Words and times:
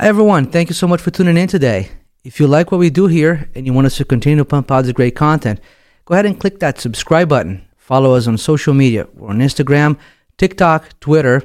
Hi, 0.00 0.06
everyone. 0.06 0.46
Thank 0.46 0.68
you 0.68 0.76
so 0.76 0.86
much 0.86 1.00
for 1.00 1.10
tuning 1.10 1.36
in 1.36 1.48
today. 1.48 1.88
If 2.22 2.38
you 2.38 2.46
like 2.46 2.70
what 2.70 2.78
we 2.78 2.88
do 2.88 3.08
here 3.08 3.50
and 3.56 3.66
you 3.66 3.72
want 3.72 3.88
us 3.88 3.96
to 3.96 4.04
continue 4.04 4.38
to 4.38 4.44
pump 4.44 4.70
out 4.70 4.82
this 4.82 4.92
great 4.92 5.16
content, 5.16 5.58
go 6.04 6.14
ahead 6.14 6.24
and 6.24 6.38
click 6.38 6.60
that 6.60 6.78
subscribe 6.78 7.28
button. 7.28 7.66
Follow 7.76 8.14
us 8.14 8.28
on 8.28 8.38
social 8.38 8.72
media. 8.72 9.08
We're 9.12 9.30
on 9.30 9.40
Instagram, 9.40 9.98
TikTok, 10.36 11.00
Twitter, 11.00 11.42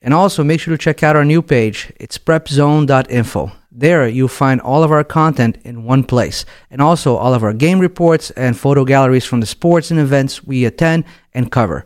and 0.00 0.14
also 0.14 0.42
make 0.42 0.60
sure 0.60 0.74
to 0.74 0.82
check 0.82 1.02
out 1.02 1.14
our 1.14 1.26
new 1.26 1.42
page. 1.42 1.92
It's 2.00 2.16
prepzone.info. 2.16 3.52
There 3.70 4.08
you'll 4.08 4.28
find 4.28 4.62
all 4.62 4.82
of 4.82 4.90
our 4.90 5.04
content 5.04 5.58
in 5.62 5.84
one 5.84 6.02
place, 6.02 6.46
and 6.70 6.80
also 6.80 7.16
all 7.16 7.34
of 7.34 7.44
our 7.44 7.52
game 7.52 7.80
reports 7.80 8.30
and 8.30 8.58
photo 8.58 8.86
galleries 8.86 9.26
from 9.26 9.40
the 9.40 9.46
sports 9.46 9.90
and 9.90 10.00
events 10.00 10.42
we 10.42 10.64
attend 10.64 11.04
and 11.34 11.52
cover. 11.52 11.84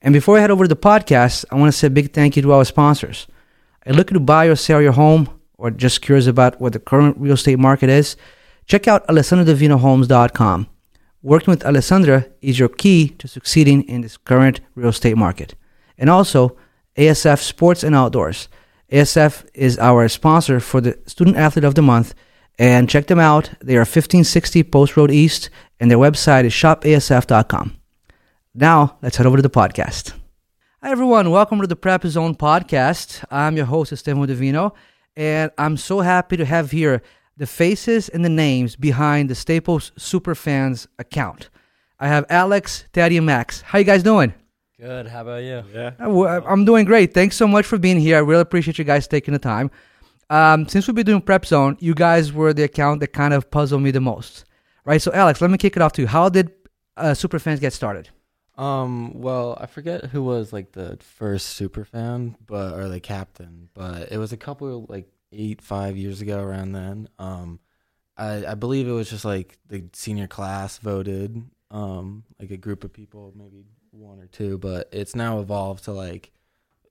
And 0.00 0.14
before 0.14 0.38
I 0.38 0.42
head 0.42 0.52
over 0.52 0.62
to 0.62 0.68
the 0.68 0.76
podcast, 0.76 1.44
I 1.50 1.56
want 1.56 1.72
to 1.72 1.76
say 1.76 1.88
a 1.88 1.90
big 1.90 2.12
thank 2.12 2.36
you 2.36 2.42
to 2.42 2.52
our 2.52 2.64
sponsors. 2.64 3.26
Are 3.84 3.90
you 3.90 3.96
looking 3.96 4.14
to 4.14 4.20
buy 4.20 4.46
or 4.46 4.54
sell 4.54 4.80
your 4.80 4.92
home, 4.92 5.39
or 5.60 5.70
just 5.70 6.00
curious 6.00 6.26
about 6.26 6.60
what 6.60 6.72
the 6.72 6.78
current 6.78 7.16
real 7.18 7.34
estate 7.34 7.58
market 7.58 7.90
is? 7.90 8.16
Check 8.66 8.88
out 8.88 9.06
alessandradivinohomes.com. 9.08 10.66
Working 11.22 11.52
with 11.52 11.66
Alessandra 11.66 12.26
is 12.40 12.58
your 12.58 12.70
key 12.70 13.10
to 13.18 13.28
succeeding 13.28 13.82
in 13.82 14.00
this 14.00 14.16
current 14.16 14.60
real 14.74 14.88
estate 14.88 15.18
market. 15.18 15.54
And 15.98 16.08
also, 16.08 16.56
ASF 16.96 17.40
Sports 17.40 17.84
and 17.84 17.94
Outdoors. 17.94 18.48
ASF 18.90 19.44
is 19.52 19.78
our 19.78 20.08
sponsor 20.08 20.60
for 20.60 20.80
the 20.80 20.98
Student 21.06 21.36
Athlete 21.36 21.64
of 21.64 21.74
the 21.74 21.82
Month. 21.82 22.14
And 22.58 22.88
check 22.88 23.06
them 23.06 23.18
out. 23.18 23.50
They 23.62 23.76
are 23.76 23.80
1560 23.80 24.62
Post 24.64 24.96
Road 24.96 25.10
East, 25.10 25.50
and 25.78 25.90
their 25.90 25.98
website 25.98 26.44
is 26.44 26.52
shopasf.com. 26.52 27.76
Now, 28.54 28.98
let's 29.02 29.16
head 29.16 29.26
over 29.26 29.36
to 29.36 29.42
the 29.42 29.50
podcast. 29.50 30.12
Hi, 30.82 30.90
everyone. 30.90 31.30
Welcome 31.30 31.60
to 31.60 31.66
the 31.66 31.76
Prep 31.76 32.04
Zone 32.04 32.34
podcast. 32.34 33.24
I'm 33.30 33.56
your 33.56 33.66
host, 33.66 33.92
Estevao 33.92 34.26
Divino, 34.26 34.74
and 35.16 35.50
I'm 35.58 35.76
so 35.76 36.00
happy 36.00 36.36
to 36.36 36.44
have 36.44 36.70
here 36.70 37.02
the 37.36 37.46
faces 37.46 38.08
and 38.08 38.24
the 38.24 38.28
names 38.28 38.76
behind 38.76 39.30
the 39.30 39.34
Staples 39.34 39.92
Superfans 39.98 40.86
account. 40.98 41.48
I 41.98 42.08
have 42.08 42.24
Alex, 42.28 42.84
Teddy, 42.92 43.16
and 43.16 43.26
Max. 43.26 43.60
How 43.62 43.78
you 43.78 43.84
guys 43.84 44.02
doing? 44.02 44.34
Good. 44.78 45.08
How 45.08 45.22
about 45.22 45.42
you? 45.42 45.62
Yeah. 45.74 45.92
Uh, 46.00 46.40
I'm 46.46 46.64
doing 46.64 46.86
great. 46.86 47.12
Thanks 47.12 47.36
so 47.36 47.46
much 47.46 47.66
for 47.66 47.78
being 47.78 48.00
here. 48.00 48.16
I 48.16 48.20
really 48.20 48.40
appreciate 48.40 48.78
you 48.78 48.84
guys 48.84 49.06
taking 49.06 49.32
the 49.32 49.38
time. 49.38 49.70
Um, 50.30 50.68
since 50.68 50.86
we've 50.86 50.94
been 50.94 51.06
doing 51.06 51.20
Prep 51.20 51.44
Zone, 51.44 51.76
you 51.80 51.94
guys 51.94 52.32
were 52.32 52.54
the 52.54 52.62
account 52.62 53.00
that 53.00 53.08
kind 53.08 53.34
of 53.34 53.50
puzzled 53.50 53.82
me 53.82 53.90
the 53.90 54.00
most, 54.00 54.44
right? 54.84 55.02
So, 55.02 55.12
Alex, 55.12 55.40
let 55.40 55.50
me 55.50 55.58
kick 55.58 55.76
it 55.76 55.82
off 55.82 55.92
to 55.94 56.02
you. 56.02 56.08
How 56.08 56.28
did 56.28 56.52
uh, 56.96 57.10
Superfans 57.10 57.60
get 57.60 57.72
started? 57.72 58.08
Um. 58.60 59.20
Well, 59.20 59.56
I 59.58 59.66
forget 59.66 60.06
who 60.06 60.22
was 60.22 60.52
like 60.52 60.72
the 60.72 60.98
first 61.00 61.46
super 61.48 61.84
fan, 61.84 62.36
but 62.46 62.74
or 62.74 62.88
the 62.88 63.00
captain, 63.00 63.70
but 63.72 64.12
it 64.12 64.18
was 64.18 64.32
a 64.32 64.36
couple 64.36 64.84
like 64.88 65.08
eight, 65.32 65.62
five 65.62 65.96
years 65.96 66.20
ago 66.20 66.42
around 66.42 66.72
then. 66.72 67.08
Um, 67.18 67.60
I 68.18 68.44
I 68.46 68.54
believe 68.54 68.86
it 68.86 68.92
was 68.92 69.08
just 69.08 69.24
like 69.24 69.58
the 69.68 69.84
senior 69.94 70.26
class 70.26 70.76
voted. 70.78 71.42
Um, 71.70 72.24
like 72.38 72.50
a 72.50 72.56
group 72.58 72.84
of 72.84 72.92
people, 72.92 73.32
maybe 73.34 73.64
one 73.92 74.20
or 74.20 74.26
two, 74.26 74.58
but 74.58 74.88
it's 74.92 75.16
now 75.16 75.40
evolved 75.40 75.84
to 75.84 75.92
like 75.92 76.30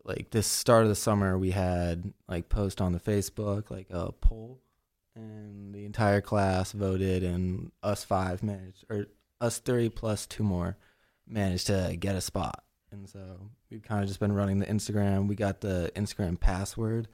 like 0.03 0.31
this 0.31 0.47
start 0.47 0.83
of 0.83 0.89
the 0.89 0.95
summer 0.95 1.37
we 1.37 1.51
had 1.51 2.13
like 2.27 2.49
post 2.49 2.81
on 2.81 2.93
the 2.93 2.99
Facebook 2.99 3.69
like 3.69 3.87
a 3.91 4.11
poll 4.11 4.59
and 5.15 5.73
the 5.75 5.85
entire 5.85 6.21
class 6.21 6.71
voted 6.71 7.23
and 7.23 7.71
us 7.83 8.03
five 8.03 8.41
managed 8.41 8.85
or 8.89 9.05
us 9.39 9.59
three 9.59 9.89
plus 9.89 10.25
two 10.25 10.43
more 10.43 10.77
managed 11.29 11.67
to 11.67 11.95
get 11.99 12.15
a 12.15 12.21
spot. 12.21 12.63
And 12.91 13.07
so 13.07 13.19
we've 13.69 13.83
kind 13.83 14.01
of 14.01 14.07
just 14.07 14.19
been 14.19 14.31
running 14.33 14.57
the 14.59 14.65
Instagram. 14.65 15.27
We 15.27 15.35
got 15.35 15.61
the 15.61 15.91
Instagram 15.95 16.39
password 16.39 17.07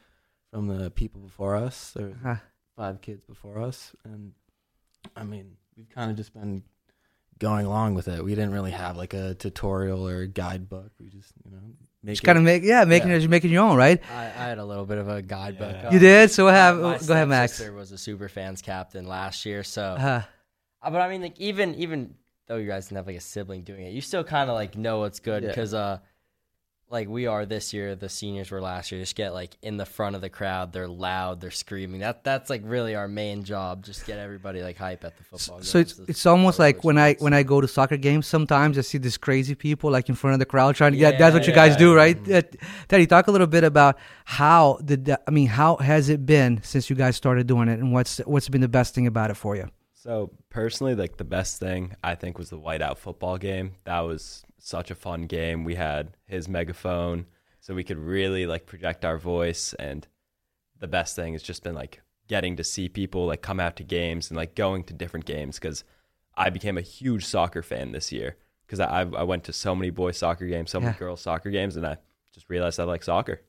from 0.52 0.67
the 0.67 0.89
people 0.89 1.21
before 1.21 1.55
us. 1.55 1.92
There 1.92 2.08
was 2.08 2.15
Huh. 2.23 2.36
five 2.77 3.02
kids 3.02 3.23
before 3.25 3.59
us, 3.61 3.93
and 4.05 4.31
I 5.15 5.23
mean 5.23 5.58
we've 5.75 5.89
kind 5.89 6.09
of 6.11 6.15
just 6.17 6.33
been 6.33 6.64
going 7.37 7.65
along 7.65 7.95
with 7.95 8.08
it. 8.08 8.23
We 8.23 8.33
didn't 8.36 8.54
really 8.54 8.71
have 8.71 8.95
like 8.95 9.14
a 9.14 9.33
tutorial 9.33 10.08
or 10.08 10.25
guidebook. 10.25 10.92
We 10.99 11.09
just 11.09 11.33
you 11.43 11.52
know 11.52 11.58
make 12.02 12.14
Just 12.14 12.23
kind 12.23 12.37
of 12.37 12.45
make, 12.45 12.64
yeah, 12.64 12.86
making 12.86 13.09
Yeah. 13.09 13.17
it, 13.17 13.30
making 13.30 13.52
your 13.52 13.64
own, 13.64 13.75
right? 13.75 14.02
I, 14.09 14.23
I 14.25 14.27
had 14.30 14.58
a 14.59 14.64
little 14.65 14.86
bit 14.86 14.99
of 14.99 15.09
a 15.09 15.21
guidebook. 15.21 15.73
Yeah. 15.73 15.87
uh, 15.89 15.92
You 15.92 15.99
did. 15.99 16.31
So, 16.31 16.45
my- 16.45 16.54
have 16.54 16.77
my 16.77 16.98
go 16.99 17.14
ahead, 17.14 17.27
Max. 17.27 17.54
stepsister 17.54 17.73
was 17.75 17.92
a 17.92 17.98
super 17.98 18.30
fans 18.30 18.61
captain 18.61 19.05
last 19.08 19.45
year, 19.45 19.64
so. 19.64 19.83
Uh, 19.83 20.21
Uh, 20.81 20.92
but 20.92 21.02
I 21.02 21.09
mean, 21.09 21.21
like 21.23 21.37
even 21.42 21.75
even 21.75 22.14
though 22.48 22.58
you 22.58 22.67
guys 22.67 22.86
didn't 22.86 22.98
have 22.98 23.08
like 23.08 23.17
a 23.17 23.22
sibling 23.22 23.64
doing 23.64 23.86
it, 23.86 23.92
you 23.94 24.02
still 24.02 24.23
kind 24.23 24.50
of 24.50 24.56
like 24.56 24.76
know 24.78 25.00
what's 25.00 25.20
good 25.20 25.44
Yeah. 25.44 25.50
because 25.50 25.73
uh, 25.73 26.00
like 26.92 27.10
we 27.10 27.26
are 27.26 27.48
this 27.48 27.73
year, 27.73 27.95
the 27.95 28.08
seniors 28.10 28.52
were 28.52 28.61
last 28.61 28.92
year. 28.92 29.02
Just 29.02 29.16
get 29.16 29.33
like 29.33 29.58
in 29.64 29.76
the 29.78 29.88
front 29.88 30.16
of 30.16 30.22
the 30.22 30.30
crowd. 30.30 30.72
They're 30.72 30.88
loud. 30.88 31.42
They're 31.42 31.50
screaming. 31.50 32.02
That 32.02 32.23
that's 32.23 32.48
like 32.48 32.61
really 32.64 32.94
our 32.94 33.08
main 33.08 33.44
job. 33.44 33.84
Just 33.84 34.05
get 34.05 34.20
everybody 34.20 34.61
like 34.61 34.78
hype 34.78 35.04
at 35.04 35.17
the 35.17 35.23
football. 35.23 35.64
so 35.64 35.80
it's 35.80 35.94
games. 35.94 36.10
it's 36.10 36.26
almost 36.28 36.60
like 36.60 36.84
when 36.84 37.00
I 37.00 37.16
when 37.16 37.34
I 37.34 37.42
go 37.42 37.60
to 37.60 37.67
soccer 37.67 37.98
games. 37.98 38.28
Sometimes 38.28 38.78
I 38.78 38.82
see 38.82 39.00
these 39.00 39.17
crazy 39.17 39.55
people 39.55 39.89
like 39.89 40.10
in 40.10 40.16
front 40.16 40.36
of 40.36 40.39
the 40.39 40.45
crowd 40.45 40.76
trying 40.76 40.92
to 40.92 40.98
get. 41.00 41.17
That's 41.17 41.34
what 41.34 41.48
you 41.48 41.54
Yeah, 41.54 41.67
guys 41.70 41.76
do, 41.76 41.89
yeah. 41.94 41.95
right? 41.98 42.32
Uh, 42.32 42.42
Teddy, 42.88 43.08
talk 43.08 43.26
a 43.28 43.32
little 43.32 43.48
bit 43.48 43.64
about 43.64 43.98
how 44.26 44.80
did 44.86 45.10
I 45.10 45.32
mean, 45.32 45.48
how 45.48 45.78
has 45.78 46.10
it 46.10 46.23
been 46.23 46.61
since 46.61 46.92
you 46.92 46.95
guys 46.95 47.16
started 47.16 47.48
doing 47.48 47.67
it, 47.67 47.80
and 47.80 47.92
what's 47.94 48.20
what's 48.20 48.48
been 48.48 48.61
the 48.61 48.67
best 48.67 48.94
thing 48.94 49.08
about 49.08 49.32
it 49.32 49.38
for 49.38 49.55
you? 49.55 49.67
So 50.05 50.30
personally, 50.49 50.93
like 50.93 51.17
the 51.17 51.23
best 51.23 51.60
thing 51.60 51.95
I 52.04 52.14
think 52.14 52.38
was 52.38 52.52
the 52.52 52.60
whiteout 52.60 52.98
football 52.98 53.38
game. 53.39 53.73
That 53.86 54.02
was 54.02 54.43
such 54.60 54.92
a 54.92 54.95
fun 54.95 55.23
game. 55.23 55.64
We 55.64 55.76
had 55.76 56.16
his 56.27 56.48
megaphone, 56.48 57.26
so 57.60 57.73
we 57.73 57.83
could 57.83 57.98
really 57.98 58.45
like 58.45 58.67
project 58.67 59.04
our 59.04 59.17
voice. 59.17 59.73
And 59.80 60.08
the 60.80 60.88
best 60.88 61.16
thing 61.16 61.33
has 61.33 61.42
just 61.42 61.64
been 61.64 61.73
like 61.73 62.02
getting 62.27 62.55
to 62.58 62.64
see 62.64 62.88
people 62.88 63.26
like 63.26 63.42
come 63.42 63.60
out 63.60 63.76
to 63.77 63.83
games 63.83 64.30
and 64.30 64.38
like 64.38 64.54
going 64.54 64.83
to 64.83 64.93
different 64.93 65.26
games 65.26 65.58
because 65.58 65.83
I 66.36 66.52
became 66.52 66.77
a 66.77 66.82
huge 66.82 67.26
soccer 67.26 67.64
fan 67.64 67.92
this 67.92 68.11
year 68.11 68.36
because 68.67 68.80
I 68.80 69.02
I 69.02 69.23
went 69.23 69.43
to 69.45 69.54
so 69.54 69.73
many 69.73 69.89
boys 69.89 70.17
soccer 70.20 70.45
games, 70.45 70.70
so 70.70 70.80
many 70.80 70.92
Yeah. 70.93 70.99
girls 70.99 71.22
soccer 71.22 71.49
games, 71.49 71.77
and 71.77 71.86
I 71.87 71.98
just 72.32 72.48
realized 72.49 72.80
I 72.80 72.83
like 72.83 73.02
soccer. 73.02 73.42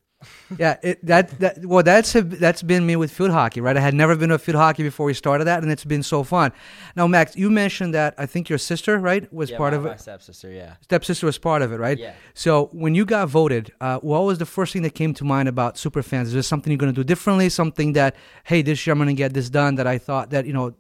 Yeah, 0.59 0.77
it, 0.83 1.05
that 1.07 1.39
that 1.41 1.65
well, 1.65 1.83
that's 1.83 2.15
a, 2.15 2.23
that's 2.23 2.63
been 2.63 2.87
me 2.87 2.97
with 2.97 3.13
field 3.13 3.31
hockey, 3.31 3.61
right? 3.61 3.77
I 3.77 3.81
had 3.81 3.95
never 3.95 4.17
been 4.17 4.31
to 4.31 4.39
field 4.39 4.57
hockey 4.57 4.83
before 4.83 5.07
we 5.07 5.15
started 5.15 5.45
that, 5.45 5.63
and 5.63 5.71
it's 5.71 5.85
been 5.85 6.03
so 6.03 6.23
fun. 6.23 6.53
Now, 6.97 7.07
Max, 7.07 7.37
you 7.37 7.51
mentioned 7.51 7.93
that 7.95 8.15
I 8.17 8.27
think 8.27 8.49
your 8.49 8.59
sister, 8.59 8.99
right, 8.99 9.31
was 9.33 9.51
yeah, 9.51 9.59
part 9.59 9.73
my, 9.73 9.77
of 9.77 9.85
My 9.85 9.93
it. 9.93 10.01
stepsister, 10.01 10.51
yeah, 10.51 10.75
Stepsister 10.81 11.27
was 11.27 11.39
part 11.39 11.63
of 11.63 11.73
it, 11.73 11.77
right? 11.77 11.99
yeah. 11.99 12.15
So 12.35 12.71
when 12.73 12.95
you 12.95 13.05
got 13.05 13.29
voted, 13.29 13.73
uh, 13.81 13.99
what 13.99 14.21
was 14.21 14.39
the 14.39 14.47
first 14.47 14.73
thing 14.73 14.83
that 14.83 14.95
came 14.95 15.13
to 15.15 15.25
mind 15.25 15.49
about 15.49 15.75
superfans? 15.75 16.23
Is 16.23 16.33
there 16.33 16.43
something 16.43 16.71
you're 16.71 16.79
going 16.79 16.95
to 16.95 16.99
do 16.99 17.05
differently? 17.05 17.49
Something 17.51 17.93
that, 17.93 18.17
hey, 18.45 18.63
this 18.63 18.87
year 18.87 18.93
I'm 18.93 18.99
going 18.99 19.09
to 19.09 19.15
get 19.15 19.35
this 19.35 19.51
done. 19.51 19.75
That 19.75 19.87
I 19.87 19.99
thought 19.99 20.31
that 20.31 20.47
you 20.47 20.55
know, 20.55 20.75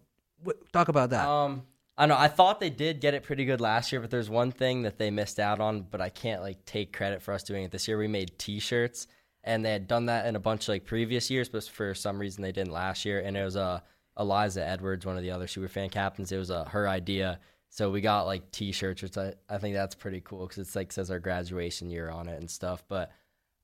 w- 0.44 0.58
talk 0.72 0.88
about 0.88 1.10
that. 1.10 1.28
Um, 1.28 1.62
I 1.98 2.06
know. 2.06 2.16
I 2.16 2.28
thought 2.28 2.60
they 2.60 2.70
did 2.70 3.00
get 3.00 3.14
it 3.14 3.22
pretty 3.22 3.44
good 3.44 3.60
last 3.60 3.90
year, 3.92 4.00
but 4.00 4.10
there's 4.10 4.28
one 4.30 4.50
thing 4.50 4.82
that 4.82 4.98
they 4.98 5.10
missed 5.10 5.38
out 5.38 5.60
on. 5.60 5.82
But 5.82 6.00
I 6.00 6.08
can't 6.08 6.42
like 6.42 6.64
take 6.64 6.92
credit 6.92 7.22
for 7.22 7.32
us 7.32 7.42
doing 7.42 7.64
it 7.64 7.70
this 7.70 7.86
year. 7.88 7.98
We 7.98 8.08
made 8.08 8.38
T-shirts, 8.38 9.06
and 9.46 9.64
they 9.64 9.72
had 9.72 9.86
done 9.86 10.06
that 10.06 10.26
in 10.26 10.36
a 10.36 10.40
bunch 10.40 10.64
of 10.64 10.70
like 10.70 10.84
previous 10.84 11.30
years, 11.30 11.48
but 11.48 11.64
for 11.64 11.94
some 11.94 12.18
reason 12.18 12.42
they 12.42 12.52
didn't 12.52 12.72
last 12.72 13.04
year. 13.04 13.20
And 13.20 13.36
it 13.36 13.44
was 13.44 13.56
uh, 13.56 13.80
Eliza 14.18 14.66
Edwards, 14.66 15.06
one 15.06 15.16
of 15.16 15.22
the 15.22 15.30
other 15.30 15.46
super 15.46 15.68
fan 15.68 15.88
captains. 15.88 16.32
It 16.32 16.38
was 16.38 16.50
uh, 16.50 16.64
her 16.64 16.88
idea. 16.88 17.38
So 17.68 17.90
we 17.90 18.00
got 18.00 18.26
like 18.26 18.50
T-shirts, 18.50 19.02
which 19.02 19.16
I, 19.16 19.34
I 19.48 19.58
think 19.58 19.74
that's 19.74 19.94
pretty 19.94 20.20
cool 20.20 20.46
because 20.46 20.58
it's 20.58 20.74
like 20.76 20.90
says 20.92 21.10
our 21.10 21.20
graduation 21.20 21.90
year 21.90 22.10
on 22.10 22.28
it 22.28 22.38
and 22.38 22.50
stuff. 22.50 22.84
But 22.88 23.12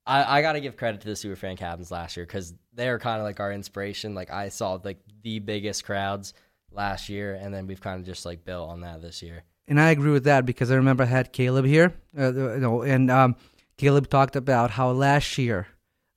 I, 0.07 0.39
I 0.39 0.43
got 0.43 0.53
to 0.53 0.61
give 0.61 0.77
credit 0.77 1.01
to 1.03 1.09
the 1.09 1.17
super 1.17 1.37
fan 1.37 1.57
captains 1.57 1.91
last 1.91 2.17
year 2.17 2.27
because 2.27 2.55
they 2.73 2.89
are 2.89 2.99
kind 2.99 3.21
of 3.21 3.25
like 3.25 3.41
our 3.41 3.53
inspiration. 3.53 4.15
Like 4.15 4.31
I 4.31 4.49
saw 4.51 4.79
like 4.85 5.01
the 5.23 5.41
biggest 5.41 5.85
crowds 5.85 6.33
last 6.71 7.09
year, 7.09 7.35
and 7.35 7.53
then 7.53 7.67
we've 7.67 7.81
kind 7.81 7.99
of 7.99 8.07
just 8.07 8.25
like 8.25 8.45
built 8.45 8.71
on 8.71 8.81
that 8.83 9.03
this 9.03 9.21
year. 9.23 9.43
and 9.69 9.81
I 9.81 9.91
agree 9.91 10.13
with 10.13 10.25
that 10.25 10.47
because 10.47 10.71
I 10.71 10.77
remember 10.77 11.03
I 11.05 11.07
had 11.07 11.33
Caleb 11.33 11.65
here, 11.65 11.95
uh, 12.17 12.31
know, 12.31 12.83
and 12.83 13.11
um, 13.11 13.37
Caleb 13.77 14.09
talked 14.09 14.37
about 14.37 14.71
how 14.73 14.91
last 14.91 15.39
year, 15.39 15.67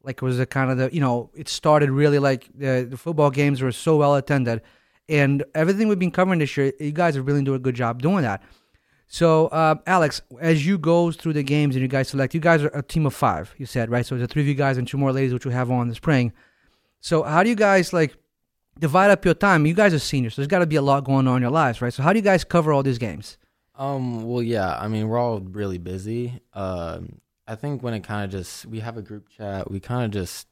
like 0.06 0.22
it 0.22 0.26
was 0.26 0.38
the 0.38 0.46
kind 0.46 0.72
of 0.72 0.78
the 0.78 0.90
you 0.94 1.02
know 1.02 1.30
it 1.36 1.50
started 1.50 1.90
really 1.90 2.20
like 2.20 2.48
the, 2.56 2.88
the 2.90 2.98
football 2.98 3.32
games 3.32 3.62
were 3.62 3.72
so 3.72 3.98
well 3.98 4.16
attended, 4.16 4.62
and 5.10 5.44
everything 5.54 5.88
we've 5.88 6.00
been 6.00 6.12
covering 6.12 6.40
this 6.40 6.56
year, 6.56 6.72
you 6.80 6.92
guys 6.92 7.18
are 7.18 7.22
really 7.22 7.44
doing 7.44 7.58
a 7.58 7.60
good 7.60 7.76
job 7.76 8.02
doing 8.02 8.22
that. 8.22 8.42
So, 9.08 9.48
uh, 9.48 9.76
Alex, 9.86 10.22
as 10.40 10.66
you 10.66 10.78
go 10.78 11.12
through 11.12 11.34
the 11.34 11.44
games 11.44 11.76
and 11.76 11.82
you 11.82 11.88
guys 11.88 12.10
select, 12.10 12.34
you 12.34 12.40
guys 12.40 12.64
are 12.64 12.70
a 12.70 12.82
team 12.82 13.06
of 13.06 13.14
five. 13.14 13.54
You 13.58 13.66
said 13.66 13.90
right, 13.90 14.06
so 14.06 14.18
the 14.18 14.28
three 14.28 14.42
of 14.42 14.48
you 14.48 14.56
guys 14.56 14.78
and 14.78 14.88
two 14.88 14.98
more 14.98 15.12
ladies, 15.12 15.34
which 15.34 15.46
we 15.46 15.54
have 15.54 15.70
on 15.70 15.90
the 15.90 15.96
spring. 15.96 16.34
So, 17.02 17.24
how 17.24 17.44
do 17.44 17.50
you 17.50 17.56
guys 17.56 17.94
like 17.94 18.16
divide 18.80 19.12
up 19.12 19.24
your 19.24 19.36
time? 19.36 19.66
You 19.66 19.74
guys 19.74 19.94
are 19.94 20.00
seniors, 20.00 20.36
so 20.36 20.42
there's 20.42 20.48
got 20.48 20.60
to 20.60 20.66
be 20.66 20.76
a 20.76 20.82
lot 20.82 21.04
going 21.04 21.28
on 21.28 21.38
in 21.38 21.42
your 21.44 21.52
lives, 21.52 21.82
right? 21.82 21.94
So, 21.94 22.02
how 22.02 22.14
do 22.14 22.20
you 22.20 22.24
guys 22.24 22.44
cover 22.44 22.74
all 22.74 22.84
these 22.84 22.98
games? 22.98 23.38
Um. 23.76 24.24
Well, 24.24 24.42
yeah. 24.42 24.78
I 24.78 24.88
mean, 24.88 25.08
we're 25.08 25.20
all 25.20 25.40
really 25.40 25.78
busy. 25.78 26.42
Um. 26.54 27.20
I 27.48 27.56
think 27.56 27.84
when 27.84 27.94
it 27.94 28.04
kind 28.04 28.26
of 28.26 28.32
just 28.32 28.66
we 28.66 28.80
have 28.80 28.98
a 28.98 29.02
group 29.02 29.30
chat, 29.30 29.70
we 29.70 29.80
kind 29.80 30.06
of 30.06 30.12
just 30.12 30.48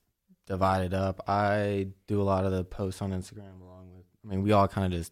divide 0.46 0.84
it 0.86 0.94
up. 0.94 1.24
I 1.28 1.88
do 2.08 2.22
a 2.22 2.24
lot 2.24 2.46
of 2.46 2.52
the 2.52 2.64
posts 2.64 3.02
on 3.02 3.12
Instagram 3.12 3.62
along 3.62 3.92
with. 3.96 4.06
I 4.24 4.28
mean, 4.28 4.44
we 4.44 4.52
all 4.52 4.68
kind 4.68 4.94
of 4.94 5.00
just 5.00 5.12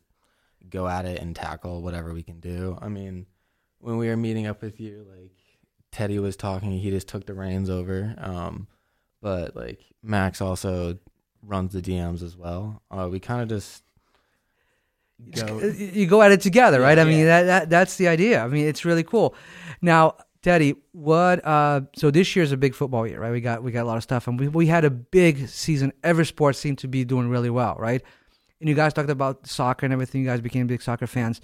go 0.69 0.88
at 0.88 1.06
it 1.06 1.19
and 1.22 1.36
tackle 1.36 1.81
whatever 1.81 2.13
we 2.13 2.24
can 2.24 2.39
do. 2.39 2.78
I 2.81 2.88
mean, 2.88 3.25
when 3.80 3.98
we 3.98 4.07
were 4.10 4.18
meeting 4.18 4.45
up 4.45 4.62
with 4.62 4.80
you, 4.80 5.06
like 5.10 5.31
Teddy 5.92 6.19
was 6.19 6.36
talking, 6.36 6.72
he 6.72 6.89
just 6.92 7.07
took 7.07 7.25
the 7.25 7.33
reins 7.33 7.69
over. 7.69 8.13
Um, 8.19 8.68
but 9.22 9.56
like 9.56 9.80
Max 10.04 10.39
also 10.42 10.98
runs 11.42 11.74
the 11.74 11.81
DMs 11.81 12.22
as 12.22 12.38
well. 12.38 12.81
Uh, 12.92 13.07
we 13.12 13.19
kind 13.19 13.42
of 13.42 13.48
just 13.50 13.83
go. 15.36 15.60
you 15.60 16.06
go 16.07 16.22
at 16.22 16.31
it 16.31 16.42
together, 16.42 16.80
right? 16.81 16.98
I 17.00 17.04
mean, 17.06 17.19
Yeah. 17.19 17.25
that, 17.25 17.44
that 17.45 17.69
that's 17.69 17.95
the 17.98 18.07
idea. 18.07 18.44
I 18.44 18.48
mean, 18.48 18.68
it's 18.68 18.86
really 18.86 19.04
cool. 19.04 19.36
Now, 19.81 20.16
Teddy, 20.42 20.76
what? 20.92 21.46
Uh, 21.46 21.82
so 21.96 22.10
this 22.10 22.36
year's 22.36 22.52
a 22.52 22.58
big 22.58 22.74
football 22.74 23.06
year, 23.06 23.20
right? 23.20 23.32
We 23.32 23.42
got 23.42 23.62
we 23.62 23.72
got 23.72 23.84
a 23.84 23.88
lot 23.88 23.98
of 23.98 24.04
stuff, 24.04 24.28
and 24.28 24.40
we 24.40 24.48
we 24.48 24.66
had 24.68 24.84
a 24.86 24.90
big 24.90 25.48
season. 25.48 25.94
Every 26.04 26.26
sport 26.26 26.56
seemed 26.56 26.80
to 26.80 26.88
be 26.88 27.06
doing 27.06 27.30
really 27.30 27.50
well, 27.50 27.76
right? 27.78 28.02
And 28.60 28.68
you 28.70 28.76
guys 28.76 28.94
talked 28.94 29.10
about 29.10 29.48
soccer 29.48 29.86
and 29.86 29.94
everything. 29.94 30.22
You 30.22 30.28
guys 30.28 30.42
became 30.42 30.68
big 30.68 30.82
soccer 30.82 31.08
fans. 31.08 31.42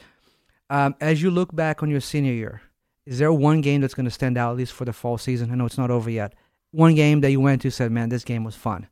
Um, 0.70 0.96
as 1.00 1.22
you 1.22 1.32
look 1.32 1.56
back 1.56 1.82
on 1.84 1.90
your 1.90 2.02
senior 2.02 2.34
year, 2.34 2.62
is 3.06 3.20
there 3.20 3.32
one 3.32 3.62
game 3.62 3.82
that's 3.82 3.94
going 3.94 4.06
to 4.06 4.12
stand 4.12 4.38
out 4.38 4.52
at 4.52 4.58
least 4.58 4.74
for 4.74 4.86
the 4.86 4.94
fall 4.94 5.18
season? 5.18 5.52
I 5.52 5.56
know 5.56 5.66
it's 5.66 5.78
not 5.78 5.92
over 5.92 6.10
yet. 6.10 6.34
One 6.72 6.96
game 6.96 7.22
that 7.22 7.32
you 7.32 7.40
went 7.40 7.62
to 7.62 7.72
said, 7.72 7.92
"Man, 7.92 8.10
this 8.10 8.24
game 8.24 8.44
was 8.44 8.56
fun." 8.56 8.88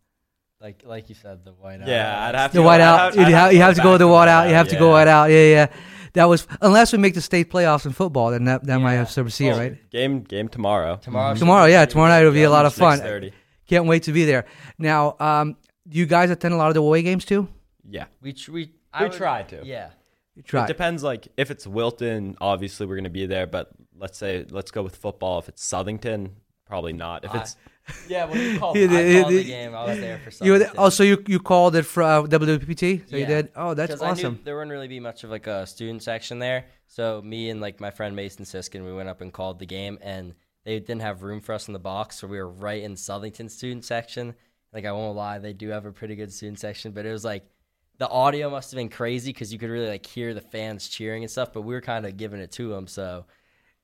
Like 0.62 0.84
like 0.86 1.10
you 1.10 1.16
said, 1.16 1.44
the 1.44 1.52
whiteout. 1.52 1.88
Yeah, 1.88 2.28
I'd 2.28 2.36
have 2.36 2.52
to. 2.52 2.57
The 2.57 2.63
to. 2.63 2.69
whiteout. 2.69 3.18
I'd 3.18 3.54
You 3.54 3.60
have, 3.60 3.75
to 3.75 3.81
go 3.81 3.92
with 3.92 4.02
the 4.02 4.07
whiteout. 4.07 4.50
You 4.50 4.54
have 4.54 4.69
to 4.69 4.78
go 4.78 4.88
yeah. 4.88 4.94
white 4.94 5.07
out. 5.07 5.30
Yeah, 5.31 5.48
yeah. 5.48 5.68
That 6.15 6.25
was 6.25 6.47
unless 6.62 6.91
we 6.91 6.97
make 6.97 7.13
the 7.13 7.21
state 7.21 7.50
playoffs 7.51 7.85
in 7.85 7.91
football, 7.91 8.31
then 8.31 8.45
that, 8.45 8.63
that 8.65 8.79
might 8.79 8.94
have 8.95 9.09
some 9.12 9.29
see, 9.29 9.47
Well, 9.50 9.59
right? 9.59 9.89
Game 9.91 10.21
game 10.21 10.47
tomorrow. 10.50 10.97
Tomorrow. 10.97 11.33
should 11.35 11.39
Tomorrow, 11.39 11.65
yeah, 11.65 11.85
tomorrow 11.85 12.09
good. 12.09 12.15
night 12.19 12.23
will 12.25 12.31
be 12.33 12.44
a 12.44 12.50
lot 12.50 12.65
of 12.65 12.73
fun. 12.73 13.00
6:30. 13.00 13.31
Can't 13.67 13.85
wait 13.85 14.03
to 14.03 14.12
be 14.12 14.25
there. 14.25 14.45
Now, 14.77 15.15
um, 15.19 15.57
do 15.88 15.97
you 15.97 16.06
guys 16.06 16.29
attend 16.29 16.53
a 16.53 16.57
lot 16.57 16.69
of 16.69 16.73
the 16.73 16.81
away 16.81 17.01
games 17.03 17.25
too? 17.25 17.47
Yeah, 17.88 18.06
We 18.21 18.33
tr- 18.33 18.51
we 18.51 18.71
we 19.00 19.03
would- 19.07 19.12
try 19.13 19.44
to. 19.44 19.65
Yeah. 19.65 19.89
You 20.35 20.44
It 20.59 20.67
depends. 20.67 21.01
Like 21.03 21.27
if 21.38 21.50
it's 21.51 21.65
Wilton, 21.65 22.35
obviously 22.41 22.85
we're 22.85 22.97
gonna 22.97 23.09
be 23.09 23.25
there. 23.25 23.47
But 23.47 23.69
let's 23.97 24.18
say 24.18 24.45
let's 24.50 24.71
go 24.71 24.83
with 24.83 24.95
football. 24.95 25.39
If 25.39 25.47
it's 25.50 25.65
Southington, 25.65 26.31
probably 26.68 26.94
not. 26.94 27.23
If 27.23 27.31
I- 27.33 27.39
it's 27.41 27.56
Yeah, 28.09 28.25
when 28.25 28.39
you 28.39 28.59
called, 28.59 28.77
Yeah, 28.77 28.85
I 28.85 29.03
the- 29.03 29.21
called 29.21 29.33
the- 29.33 29.43
game. 29.43 29.75
I 29.75 29.85
was 29.85 29.99
there 29.99 30.19
for 30.19 30.43
You 30.45 30.51
were 30.53 30.69
oh, 30.77 30.89
so 30.89 31.03
you 31.03 31.23
you 31.27 31.39
called 31.39 31.75
it 31.75 31.83
for 31.83 32.03
uh, 32.03 32.23
WWPT? 32.23 33.09
So 33.09 33.15
you 33.15 33.21
Yeah. 33.23 33.27
did? 33.27 33.51
Oh, 33.55 33.73
that's 33.73 34.01
I 34.01 34.09
awesome. 34.11 34.39
there 34.43 34.55
wouldn't 34.55 34.71
really 34.71 34.87
be 34.87 34.99
much 34.99 35.23
of 35.23 35.29
like 35.29 35.47
a 35.47 35.65
student 35.67 36.01
section 36.03 36.39
there. 36.39 36.65
So 36.87 37.21
me 37.23 37.49
and 37.49 37.61
like 37.61 37.79
my 37.79 37.91
friend 37.91 38.15
Mason 38.15 38.45
Siskin, 38.45 38.85
we 38.85 38.93
went 38.93 39.09
up 39.09 39.21
and 39.21 39.31
called 39.31 39.59
the 39.59 39.65
game, 39.65 39.97
and 40.01 40.33
they 40.63 40.79
didn't 40.79 41.01
have 41.01 41.21
room 41.23 41.41
for 41.41 41.53
us 41.53 41.67
in 41.67 41.73
the 41.73 41.79
box, 41.79 42.17
so 42.17 42.27
we 42.27 42.37
were 42.37 42.49
right 42.49 42.81
in 42.81 42.95
Southington 42.95 43.49
student 43.51 43.85
section. 43.85 44.33
Like 44.73 44.85
I 44.85 44.91
won't 44.91 45.15
lie, 45.15 45.37
they 45.39 45.53
do 45.53 45.69
have 45.69 45.85
a 45.85 45.91
pretty 45.91 46.15
good 46.15 46.33
student 46.33 46.59
section, 46.59 46.91
but 46.91 47.05
it 47.05 47.11
was 47.11 47.23
like 47.23 47.45
the 47.97 48.09
audio 48.09 48.49
must 48.49 48.71
have 48.71 48.77
been 48.77 48.89
crazy 48.89 49.31
because 49.31 49.53
you 49.53 49.59
could 49.59 49.69
really 49.69 49.87
like 49.87 50.05
hear 50.05 50.33
the 50.33 50.41
fans 50.41 50.89
cheering 50.89 51.23
and 51.23 51.31
stuff. 51.31 51.53
But 51.53 51.61
we 51.61 51.73
were 51.73 51.81
kind 51.81 52.05
of 52.05 52.17
giving 52.17 52.39
it 52.41 52.51
to 52.53 52.69
them, 52.69 52.87
so 52.87 53.25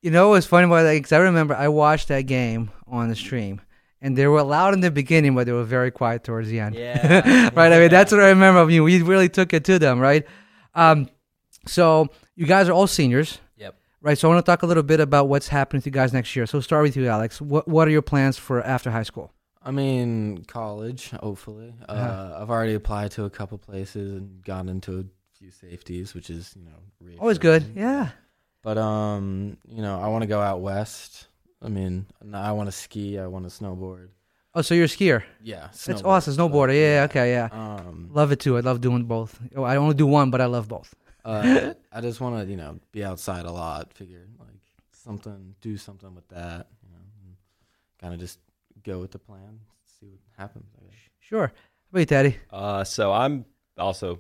You 0.02 0.10
know 0.12 0.30
what's 0.30 0.48
funny 0.48 0.66
about 0.66 0.84
that? 0.84 0.94
Because 0.94 1.12
I 1.12 1.20
remember 1.20 1.54
I 1.56 1.68
watched 1.68 2.08
that 2.10 2.22
game 2.24 2.72
on 2.88 3.08
the 3.10 3.16
stream, 3.16 3.62
and 4.02 4.18
they 4.18 4.28
were 4.28 4.42
loud 4.42 4.74
in 4.74 4.80
the 4.80 4.92
beginning, 4.92 5.36
but 5.36 5.46
they 5.46 5.52
were 5.52 5.64
very 5.64 5.92
quiet 5.92 6.24
towards 6.24 6.50
the 6.50 6.60
end. 6.60 6.76
Yeah. 6.76 7.50
right. 7.56 7.72
I 7.72 7.80
mean, 7.80 7.90
that's 7.90 8.12
what 8.12 8.22
I 8.22 8.30
remember. 8.30 8.62
I 8.62 8.66
mean, 8.66 8.84
we 8.84 9.02
really 9.02 9.30
took 9.30 9.54
it 9.54 9.64
to 9.66 9.80
them, 9.80 10.00
right? 10.00 10.26
Um, 10.74 11.10
so 11.68 12.08
you 12.36 12.46
guys 12.46 12.68
are 12.68 12.74
all 12.74 12.88
seniors, 12.88 13.40
yep. 13.58 13.76
right? 14.02 14.18
So 14.18 14.28
I 14.28 14.34
want 14.34 14.44
to 14.46 14.52
talk 14.52 14.64
a 14.64 14.66
little 14.66 14.84
bit 14.84 15.00
about 15.00 15.30
what's 15.30 15.48
happening 15.48 15.82
to 15.84 15.90
you 15.90 15.92
guys 15.92 16.14
next 16.14 16.36
year. 16.36 16.46
So 16.46 16.60
start 16.60 16.84
with 16.84 16.98
you, 16.98 17.08
Alex. 17.08 17.40
What 17.40 17.68
What 17.68 17.88
are 17.88 17.92
your 17.92 18.02
plans 18.02 18.38
for 18.38 18.64
after 18.64 18.90
high 18.90 19.04
school? 19.04 19.32
I 19.64 19.70
mean, 19.70 20.44
college, 20.46 21.12
hopefully. 21.12 21.76
Uh, 21.88 21.92
Uh-huh. 21.92 22.40
I've 22.42 22.50
already 22.50 22.74
applied 22.74 23.12
to 23.12 23.26
a 23.26 23.30
couple 23.30 23.60
places 23.60 24.14
and 24.14 24.44
gotten 24.44 24.70
into 24.70 25.00
a 25.00 25.04
few 25.38 25.52
safeties, 25.52 26.16
which 26.16 26.30
is 26.32 26.56
you 26.58 26.66
know 26.66 27.18
Always 27.20 27.38
good. 27.38 27.74
Yeah. 27.76 28.10
But 28.64 28.78
um, 28.78 29.58
you 29.68 29.82
know, 29.82 30.00
I 30.00 30.08
want 30.08 30.24
to 30.24 30.28
go 30.28 30.40
out 30.40 30.62
west. 30.62 31.28
I 31.62 31.70
mean, 31.70 32.06
I 32.34 32.52
want 32.54 32.68
to 32.68 32.72
ski. 32.72 33.20
I 33.20 33.28
want 33.28 33.50
to 33.50 33.52
snowboard. 33.64 34.10
Oh, 34.54 34.62
so 34.62 34.74
you're 34.74 34.86
a 34.86 34.88
skier. 34.88 35.24
Yeah, 35.42 35.70
That's 35.86 36.02
awesome. 36.04 36.34
Snowboarder. 36.36 36.74
Yeah. 36.74 37.04
Okay. 37.10 37.32
Yeah. 37.32 37.50
Um, 37.52 38.10
Love 38.12 38.32
it 38.32 38.40
too. 38.40 38.58
I 38.58 38.62
love 38.62 38.82
doing 38.82 39.04
both. 39.06 39.40
Oh, 39.56 39.64
I 39.64 39.78
only 39.78 39.94
do 39.94 40.06
one, 40.08 40.30
but 40.32 40.42
I 40.42 40.46
love 40.46 40.68
both. 40.68 40.94
uh, 41.24 41.74
I 41.92 42.02
just 42.02 42.20
want 42.20 42.44
to, 42.44 42.50
you 42.52 42.58
know, 42.58 42.80
be 42.92 43.04
outside 43.04 43.46
a 43.46 43.52
lot. 43.52 43.94
Figure 43.94 44.28
like 44.40 44.50
something, 44.92 45.56
do 45.62 45.78
something 45.78 46.14
with 46.16 46.28
that. 46.30 46.68
You 46.84 46.90
know, 46.92 47.36
kind 48.02 48.14
of 48.14 48.20
just 48.20 48.40
go 48.84 49.00
with 49.00 49.12
the 49.12 49.20
plan, 49.20 49.60
see 50.00 50.08
what 50.08 50.20
happens. 50.38 50.66
I 50.78 50.86
guess. 50.86 50.96
Sure. 51.20 51.48
How 51.48 51.54
about 51.92 52.00
you, 52.00 52.06
Teddy? 52.06 52.38
uh, 52.50 52.84
so 52.84 53.14
I'm 53.14 53.46
also 53.78 54.20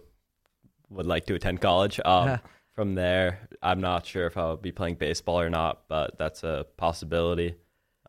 would 0.89 1.05
like 1.07 1.25
to 1.25 1.35
attend 1.35 1.59
college. 1.61 1.99
Um, 2.05 2.27
Yeah. 2.27 2.37
From 2.73 2.95
there, 2.95 3.47
I'm 3.61 3.81
not 3.81 4.05
sure 4.05 4.25
if 4.27 4.37
I'll 4.37 4.57
be 4.57 4.71
playing 4.71 4.95
baseball 4.95 5.39
or 5.39 5.49
not, 5.49 5.83
but 5.89 6.17
that's 6.17 6.43
a 6.43 6.65
possibility. 6.77 7.55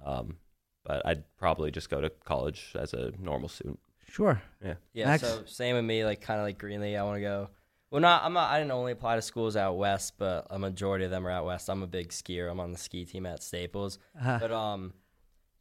Um, 0.04 0.36
but 0.84 1.04
I'd 1.04 1.24
probably 1.36 1.70
just 1.70 1.90
go 1.90 2.00
to 2.00 2.10
college 2.10 2.72
as 2.78 2.92
a 2.94 3.12
normal 3.18 3.48
student. 3.48 3.80
Sure. 4.08 4.42
Yeah, 4.62 5.06
Max? 5.06 5.22
so 5.22 5.42
same 5.46 5.76
with 5.76 5.84
me, 5.84 6.04
like 6.04 6.20
kind 6.20 6.38
of 6.38 6.44
like 6.44 6.58
Greenlee. 6.58 6.98
I 6.98 7.02
want 7.02 7.16
to 7.16 7.22
go. 7.22 7.50
Well, 7.90 8.00
not 8.00 8.24
I'm 8.24 8.32
not. 8.32 8.50
I 8.50 8.58
didn't 8.58 8.72
only 8.72 8.92
apply 8.92 9.16
to 9.16 9.22
schools 9.22 9.56
out 9.56 9.76
west, 9.76 10.14
but 10.18 10.46
a 10.50 10.58
majority 10.58 11.04
of 11.04 11.10
them 11.10 11.26
are 11.26 11.30
out 11.30 11.46
west. 11.46 11.68
I'm 11.68 11.82
a 11.82 11.86
big 11.86 12.10
skier. 12.10 12.50
I'm 12.50 12.60
on 12.60 12.72
the 12.72 12.78
ski 12.78 13.04
team 13.04 13.26
at 13.26 13.42
Staples. 13.42 13.98
Uh-huh. 14.18 14.38
But 14.40 14.52
um, 14.52 14.92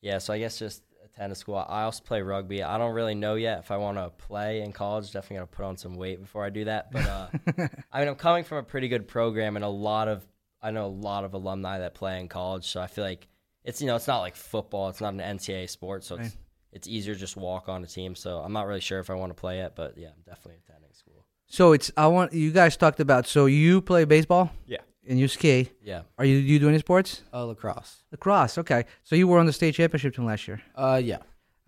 yeah. 0.01 0.17
So 0.17 0.33
I 0.33 0.39
guess 0.39 0.59
just 0.59 0.83
attend 1.13 1.31
a 1.31 1.35
school. 1.35 1.55
I 1.55 1.83
also 1.83 2.03
play 2.03 2.21
rugby. 2.21 2.63
I 2.63 2.77
don't 2.77 2.93
really 2.93 3.15
know 3.15 3.35
yet 3.35 3.59
if 3.59 3.71
I 3.71 3.77
want 3.77 3.97
to 3.97 4.09
play 4.25 4.61
in 4.61 4.71
college. 4.71 5.11
Definitely 5.11 5.37
gotta 5.37 5.47
put 5.47 5.65
on 5.65 5.77
some 5.77 5.95
weight 5.95 6.21
before 6.21 6.43
I 6.45 6.49
do 6.49 6.65
that. 6.65 6.91
But 6.91 7.05
uh, 7.05 7.27
I 7.91 7.99
mean, 7.99 8.07
I'm 8.09 8.15
coming 8.15 8.43
from 8.43 8.57
a 8.59 8.63
pretty 8.63 8.87
good 8.87 9.07
program, 9.07 9.55
and 9.55 9.65
a 9.65 9.69
lot 9.69 10.07
of 10.07 10.25
I 10.61 10.71
know 10.71 10.85
a 10.85 10.87
lot 10.87 11.23
of 11.23 11.33
alumni 11.33 11.79
that 11.79 11.93
play 11.95 12.19
in 12.19 12.27
college. 12.27 12.65
So 12.65 12.81
I 12.81 12.87
feel 12.87 13.03
like 13.03 13.27
it's 13.63 13.81
you 13.81 13.87
know 13.87 13.95
it's 13.95 14.07
not 14.07 14.19
like 14.19 14.35
football. 14.35 14.89
It's 14.89 15.01
not 15.01 15.13
an 15.13 15.19
NCAA 15.19 15.69
sport, 15.69 16.03
so 16.03 16.17
Right. 16.17 16.25
it's 16.25 16.37
it's 16.73 16.87
easier 16.87 17.13
to 17.13 17.19
just 17.19 17.35
walk 17.35 17.67
on 17.67 17.83
a 17.83 17.87
team. 17.87 18.15
So 18.15 18.39
I'm 18.39 18.53
not 18.53 18.65
really 18.67 18.79
sure 18.81 18.99
if 18.99 19.09
I 19.09 19.13
want 19.15 19.31
to 19.31 19.39
play 19.39 19.59
it, 19.59 19.73
but 19.75 19.97
yeah, 19.97 20.07
I'm 20.09 20.21
definitely 20.25 20.59
attending 20.65 20.93
school. 20.93 21.25
So 21.47 21.73
it's 21.73 21.91
I 21.97 22.07
want 22.07 22.31
you 22.33 22.51
guys 22.51 22.77
talked 22.77 22.99
about. 23.01 23.27
So 23.27 23.45
you 23.47 23.81
play 23.81 24.05
baseball 24.05 24.51
Yeah. 24.65 24.77
And 25.07 25.19
you 25.19 25.27
ski. 25.27 25.69
Yeah. 25.83 26.01
Are 26.17 26.25
you 26.25 26.37
you 26.37 26.59
do 26.59 26.69
any 26.69 26.79
sports? 26.79 27.23
Uh, 27.33 27.45
lacrosse. 27.45 28.03
Lacrosse. 28.11 28.57
Okay. 28.59 28.85
So 29.03 29.15
you 29.15 29.27
were 29.27 29.39
on 29.39 29.45
the 29.45 29.53
state 29.53 29.75
championship 29.75 30.15
team 30.15 30.25
last 30.25 30.47
year. 30.47 30.61
Uh, 30.75 31.01
yeah. 31.03 31.17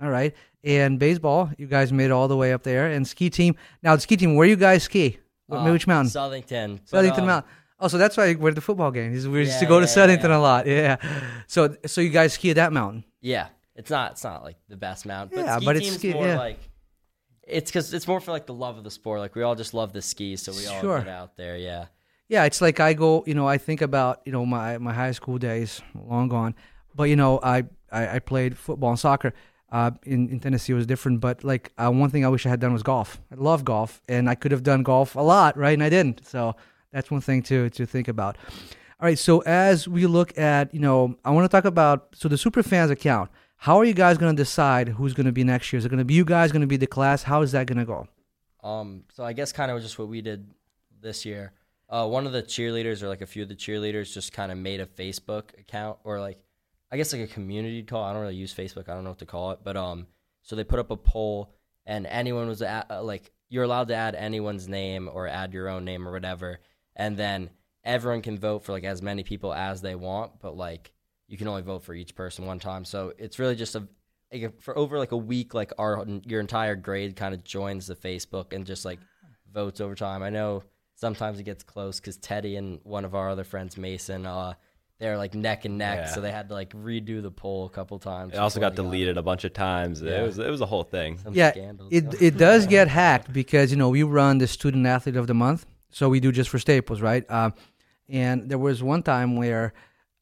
All 0.02 0.10
right. 0.10 0.34
And 0.64 0.98
baseball, 1.00 1.50
you 1.58 1.68
guys 1.68 1.92
made 1.92 2.06
it 2.06 2.12
all 2.12 2.28
the 2.28 2.38
way 2.38 2.54
up 2.54 2.64
there. 2.64 2.88
And 2.88 3.08
ski 3.08 3.30
team. 3.30 3.56
Now 3.82 3.96
the 3.96 4.02
ski 4.02 4.16
team, 4.18 4.36
where 4.36 4.48
you 4.48 4.56
guys 4.56 4.84
ski? 4.84 5.20
What, 5.48 5.58
Uh, 5.60 5.72
which 5.72 5.88
mountain? 5.88 6.10
Southington. 6.12 6.80
But, 6.90 7.04
Southington 7.06 7.20
um, 7.20 7.26
Mountain. 7.28 7.52
Oh, 7.80 7.88
so 7.90 7.98
that's 7.98 8.16
why 8.16 8.34
we're 8.36 8.50
at 8.50 8.56
the 8.56 8.62
football 8.62 8.92
games. 8.92 9.28
We 9.28 9.40
used 9.40 9.60
to 9.60 9.66
Yeah, 9.66 9.70
go 9.70 9.80
to 9.82 9.86
yeah, 9.86 9.92
Southington 9.92 10.30
yeah. 10.30 10.38
a 10.38 10.40
lot. 10.40 10.68
Yeah. 10.68 10.96
So 11.48 11.76
so 11.86 12.00
you 12.02 12.10
guys 12.10 12.34
ski 12.34 12.52
at 12.52 12.56
that 12.56 12.72
mountain. 12.72 13.04
Yeah, 13.20 13.48
it's 13.76 13.90
not 13.90 14.12
it's 14.14 14.24
not 14.24 14.44
like 14.44 14.56
the 14.70 14.78
best 14.78 15.06
mountain, 15.06 15.38
but 15.38 15.46
Yeah, 15.46 15.58
ski 15.58 15.66
but 15.66 15.76
it's 15.76 15.86
team's 15.88 15.98
ski- 16.00 16.14
more 16.14 16.28
yeah. 16.28 16.38
like 16.38 16.60
it's 17.46 17.70
because 17.70 17.94
it's 17.94 18.08
more 18.08 18.22
for 18.22 18.32
like 18.32 18.46
the 18.46 18.54
love 18.54 18.78
of 18.78 18.86
the 18.86 18.92
sport. 18.92 19.20
Like 19.20 19.36
we 19.36 19.44
all 19.44 19.56
just 19.56 19.74
love 19.74 19.92
the 19.92 20.02
skis, 20.02 20.42
so 20.42 20.54
we 20.54 20.66
all 20.66 20.80
Sure. 20.80 21.00
get 21.00 21.10
out 21.10 21.36
there. 21.36 21.58
Yeah, 21.58 21.88
Yeah, 22.34 22.46
it's 22.46 22.62
like 22.62 22.80
I 22.80 22.94
go, 22.94 23.24
you 23.28 23.36
know, 23.36 23.48
I 23.48 23.60
think 23.60 23.82
about, 23.84 24.24
you 24.26 24.32
know, 24.32 24.44
my, 24.44 24.80
my 24.80 24.92
high 24.92 25.12
school 25.12 25.38
days, 25.38 25.84
long 25.94 26.30
gone. 26.30 26.56
But, 26.96 27.04
you 27.04 27.16
know, 27.16 27.40
I, 27.44 27.66
I, 27.92 28.16
I 28.16 28.20
played 28.20 28.58
football 28.58 28.90
and 28.90 28.98
soccer. 28.98 29.36
Uh, 29.72 29.92
in, 30.02 30.30
in 30.30 30.40
Tennessee, 30.40 30.74
it 30.74 30.76
was 30.76 30.88
different. 30.88 31.20
But, 31.20 31.44
like, 31.44 31.72
uh, 31.78 31.92
one 31.92 32.10
thing 32.10 32.26
I 32.26 32.30
wish 32.30 32.48
I 32.48 32.50
had 32.50 32.60
done 32.60 32.74
was 32.74 32.82
golf. 32.82 33.22
I 33.32 33.36
love 33.36 33.64
golf, 33.64 34.02
and 34.10 34.28
I 34.28 34.34
could 34.34 34.52
have 34.52 34.64
done 34.64 34.82
golf 34.82 35.16
a 35.16 35.20
lot, 35.20 35.56
right? 35.56 35.76
And 35.76 35.84
I 35.84 35.90
didn't. 35.90 36.26
So 36.26 36.56
that's 36.92 37.12
one 37.12 37.22
thing 37.22 37.44
to, 37.44 37.70
to 37.70 37.86
think 37.86 38.08
about. 38.08 38.40
All 39.00 39.06
right, 39.06 39.20
so 39.20 39.42
as 39.42 39.88
we 39.88 40.08
look 40.08 40.36
at, 40.36 40.74
you 40.74 40.80
know, 40.80 41.16
I 41.24 41.30
want 41.30 41.46
to 41.46 41.56
talk 41.56 41.66
about, 41.66 42.16
so 42.16 42.28
the 42.28 42.40
super 42.40 42.64
fans 42.64 42.90
account, 42.90 43.30
how 43.58 43.78
are 43.78 43.86
you 43.86 43.94
guys 43.94 44.18
going 44.18 44.36
to 44.36 44.42
decide 44.42 44.88
who's 44.88 45.14
going 45.14 45.28
to 45.28 45.32
be 45.32 45.44
next 45.44 45.72
year? 45.72 45.78
Is 45.78 45.86
it 45.86 45.90
going 45.90 46.00
to 46.00 46.04
be 46.04 46.16
you 46.16 46.26
guys, 46.26 46.52
going 46.52 46.62
to 46.62 46.68
be 46.68 46.78
the 46.78 46.88
class? 46.88 47.22
How 47.22 47.44
is 47.44 47.52
that 47.52 47.68
going 47.68 47.78
to 47.78 47.86
go? 47.86 48.08
Um, 48.64 49.04
so 49.14 49.24
I 49.24 49.34
guess 49.34 49.52
kind 49.52 49.70
of 49.70 49.80
just 49.84 50.00
what 50.00 50.08
we 50.08 50.22
did 50.22 50.50
this 51.00 51.26
year. 51.26 51.54
Uh, 51.94 52.08
one 52.08 52.26
of 52.26 52.32
the 52.32 52.42
cheerleaders 52.42 53.04
or 53.04 53.08
like 53.08 53.22
a 53.22 53.28
few 53.28 53.44
of 53.44 53.50
the 53.50 53.56
cheerleaders 53.56 54.12
just 54.12 54.34
kind 54.34 54.52
of 54.52 54.58
made 54.58 54.80
a 54.80 54.86
Facebook 54.88 55.60
account 55.60 56.00
or 56.04 56.20
like 56.20 56.40
I 56.92 56.98
guess 56.98 57.14
like 57.14 57.22
a 57.22 57.28
community 57.28 57.84
call. 57.84 58.04
I 58.04 58.14
don't 58.14 58.24
really 58.24 58.36
use 58.36 58.52
Facebook. 58.52 58.90
I 58.90 58.96
don't 58.96 59.04
know 59.04 59.12
what 59.12 59.20
to 59.20 59.28
call 59.28 59.52
it, 59.52 59.60
but 59.64 59.78
um, 59.78 60.08
so 60.42 60.56
they 60.56 60.64
put 60.64 60.80
up 60.80 60.90
a 60.90 60.98
poll 60.98 61.54
and 61.86 62.08
anyone 62.08 62.48
was 62.48 62.64
at, 62.64 62.90
uh, 62.90 63.04
like 63.04 63.32
you're 63.50 63.64
allowed 63.64 63.90
to 63.90 63.96
add 63.96 64.16
anyone's 64.16 64.68
name 64.68 65.08
or 65.12 65.28
add 65.28 65.54
your 65.54 65.70
own 65.70 65.86
name 65.86 66.08
or 66.08 66.12
whatever, 66.12 66.60
and 66.96 67.16
then 67.16 67.52
everyone 67.84 68.24
can 68.24 68.40
vote 68.40 68.64
for 68.64 68.72
like 68.72 68.86
as 68.86 69.04
many 69.04 69.22
people 69.24 69.54
as 69.54 69.82
they 69.84 69.94
want, 69.94 70.40
but 70.40 70.58
like 70.58 70.94
you 71.28 71.38
can 71.38 71.48
only 71.48 71.62
vote 71.62 71.84
for 71.84 71.94
each 71.94 72.16
person 72.16 72.48
one 72.48 72.60
time. 72.60 72.86
So 72.86 73.14
it's 73.20 73.38
really 73.38 73.56
just 73.56 73.76
a 73.76 73.88
like, 74.32 74.60
for 74.62 74.76
over 74.76 74.98
like 74.98 75.12
a 75.12 75.18
week, 75.18 75.54
like 75.54 75.72
our 75.78 76.04
your 76.26 76.40
entire 76.40 76.76
grade 76.76 77.16
kind 77.16 77.36
of 77.36 77.44
joins 77.44 77.86
the 77.86 77.96
Facebook 77.96 78.52
and 78.52 78.66
just 78.66 78.84
like 78.84 79.00
votes 79.54 79.80
over 79.80 79.94
time. 79.94 80.24
I 80.24 80.32
know 80.32 80.64
sometimes 80.96 81.40
it 81.40 81.44
gets 81.44 81.64
close 81.64 82.00
because 82.00 82.18
Teddy 82.18 82.56
and 82.56 82.80
one 82.84 83.06
of 83.06 83.16
our 83.16 83.30
other 83.30 83.44
friends, 83.44 83.78
Mason, 83.78 84.26
uh, 84.26 84.54
they're 85.00 85.18
like 85.18 85.34
neck 85.34 85.66
and 85.66 85.78
neck, 85.78 85.98
Yeah. 86.00 86.14
so 86.14 86.22
they 86.22 86.32
had 86.32 86.48
to 86.50 86.54
like 86.54 86.72
redo 86.74 87.22
the 87.22 87.32
poll 87.32 87.66
a 87.66 87.70
couple 87.70 88.00
times. 88.00 88.34
It 88.34 88.38
also 88.38 88.60
before 88.60 88.70
got 88.70 88.76
they 88.78 88.84
deleted 88.84 89.18
a 89.18 89.22
bunch 89.24 89.44
of 89.44 89.54
times. 89.54 90.02
Yeah. 90.02 90.22
It 90.22 90.26
was 90.26 90.40
it 90.40 90.50
was 90.50 90.62
a 90.62 90.66
whole 90.66 90.84
thing. 90.84 91.18
some 91.18 91.34
yeah, 91.34 91.52
scandals. 91.52 91.90
it 91.92 92.22
it 92.22 92.38
does 92.38 92.68
get 92.68 92.88
hacked 92.88 93.34
because 93.34 93.72
you 93.72 93.78
know 93.78 93.90
we 93.90 94.04
run 94.04 94.38
the 94.38 94.48
student 94.48 94.86
athlete 94.86 95.16
of 95.18 95.28
the 95.28 95.34
month, 95.34 95.66
so 95.90 96.08
we 96.10 96.20
do 96.20 96.32
just 96.32 96.50
for 96.50 96.60
Staples, 96.60 97.02
right? 97.02 97.30
Um, 97.30 97.54
and 98.08 98.50
there 98.50 98.60
was 98.60 98.82
one 98.84 99.02
time 99.04 99.36
where, 99.36 99.74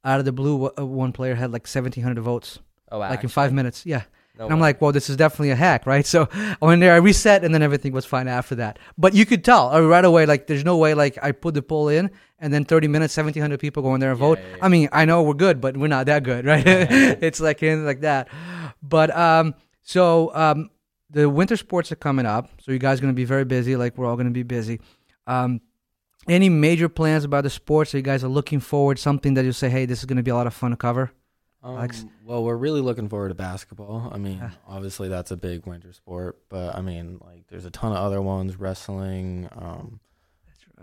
out 0.04 0.20
of 0.20 0.26
the 0.26 0.32
blue, 0.32 0.72
uh, 0.80 0.86
one 0.86 1.12
player 1.12 1.36
had 1.36 1.52
like 1.52 1.68
seventeen 1.68 2.04
hundred 2.04 2.22
votes, 2.24 2.58
oh, 2.92 3.00
like 3.00 3.24
in 3.24 3.30
five 3.30 3.54
minutes. 3.54 3.86
Yeah, 3.86 4.04
No 4.42 4.46
and 4.48 4.54
I'm 4.54 4.60
way. 4.60 4.70
like, 4.70 4.82
well, 4.82 4.92
this 4.92 5.10
is 5.10 5.16
definitely 5.18 5.52
a 5.52 5.56
hack, 5.56 5.86
right? 5.86 6.06
So 6.14 6.28
I 6.34 6.58
went 6.66 6.82
there, 6.82 6.94
I 6.94 6.98
reset, 6.98 7.44
and 7.46 7.54
then 7.54 7.62
everything 7.62 7.94
was 7.94 8.06
fine 8.06 8.28
after 8.28 8.56
that. 8.56 8.80
But 8.98 9.14
you 9.14 9.26
could 9.26 9.44
tell 9.44 9.72
uh, 9.74 9.82
right 9.82 10.04
away, 10.04 10.26
like, 10.26 10.48
there's 10.48 10.66
no 10.66 10.78
way, 10.78 10.94
like, 10.94 11.18
I 11.22 11.32
put 11.32 11.54
the 11.54 11.62
poll 11.62 11.90
in, 11.90 12.10
and 12.40 12.52
then 12.54 12.66
30 12.66 12.88
minutes, 12.88 13.16
1,700 13.16 13.60
people 13.60 13.84
go 13.84 13.94
in 13.94 14.00
there 14.02 14.12
and 14.12 14.20
Yeah, 14.20 14.26
vote. 14.28 14.40
yeah, 14.40 14.50
yeah. 14.58 14.66
I 14.66 14.68
mean, 14.68 14.90
I 14.92 15.06
know 15.06 15.22
we're 15.24 15.36
good, 15.36 15.62
but 15.62 15.78
we're 15.78 15.88
not 15.88 16.08
that 16.08 16.24
good, 16.24 16.46
right? 16.52 16.64
it's 16.66 17.40
like 17.40 17.62
anything 17.64 17.86
like 17.86 18.02
that. 18.02 18.28
But 18.82 19.16
um, 19.16 19.54
so 19.84 20.34
um, 20.36 20.70
the 21.10 21.30
winter 21.30 21.56
sports 21.56 21.92
are 21.92 21.96
coming 21.98 22.26
up, 22.26 22.50
so 22.62 22.72
you 22.72 22.80
guys 22.80 22.98
are 23.00 23.02
going 23.04 23.14
to 23.14 23.16
be 23.16 23.26
very 23.26 23.46
busy, 23.46 23.76
like 23.76 23.98
we're 23.98 24.08
all 24.08 24.16
going 24.16 24.28
to 24.28 24.34
be 24.34 24.44
busy. 24.44 24.80
Um, 25.28 25.62
any 26.28 26.50
major 26.50 26.88
plans 26.90 27.24
about 27.24 27.44
the 27.44 27.50
sports 27.50 27.92
that 27.92 27.98
you 27.98 28.04
guys 28.04 28.24
are 28.24 28.28
looking 28.28 28.60
forward? 28.60 29.00
Something 29.00 29.34
that 29.36 29.46
you 29.46 29.52
say, 29.54 29.70
hey, 29.70 29.86
this 29.86 30.00
is 30.00 30.06
going 30.06 30.18
to 30.18 30.24
be 30.24 30.32
a 30.32 30.36
lot 30.36 30.46
of 30.48 30.54
fun 30.54 30.72
to 30.72 30.78
cover. 30.78 31.12
Um, 31.64 31.76
Alex? 31.78 32.06
well, 32.26 32.44
we're 32.44 32.56
really 32.56 32.82
looking 32.82 33.08
forward 33.08 33.30
to 33.30 33.36
basketball. 33.36 34.10
I 34.14 34.18
mean, 34.18 34.38
Yeah. 34.40 34.50
obviously 34.68 35.10
that's 35.10 35.30
a 35.32 35.38
big 35.38 35.66
winter 35.68 35.94
sport, 35.94 36.38
but 36.50 36.76
I 36.76 36.82
mean, 36.82 37.20
like, 37.24 37.46
there's 37.50 37.66
a 37.66 37.72
ton 37.72 37.92
of 37.92 37.98
other 38.00 38.22
ones: 38.22 38.56
wrestling. 38.60 39.48
Um, 39.56 40.00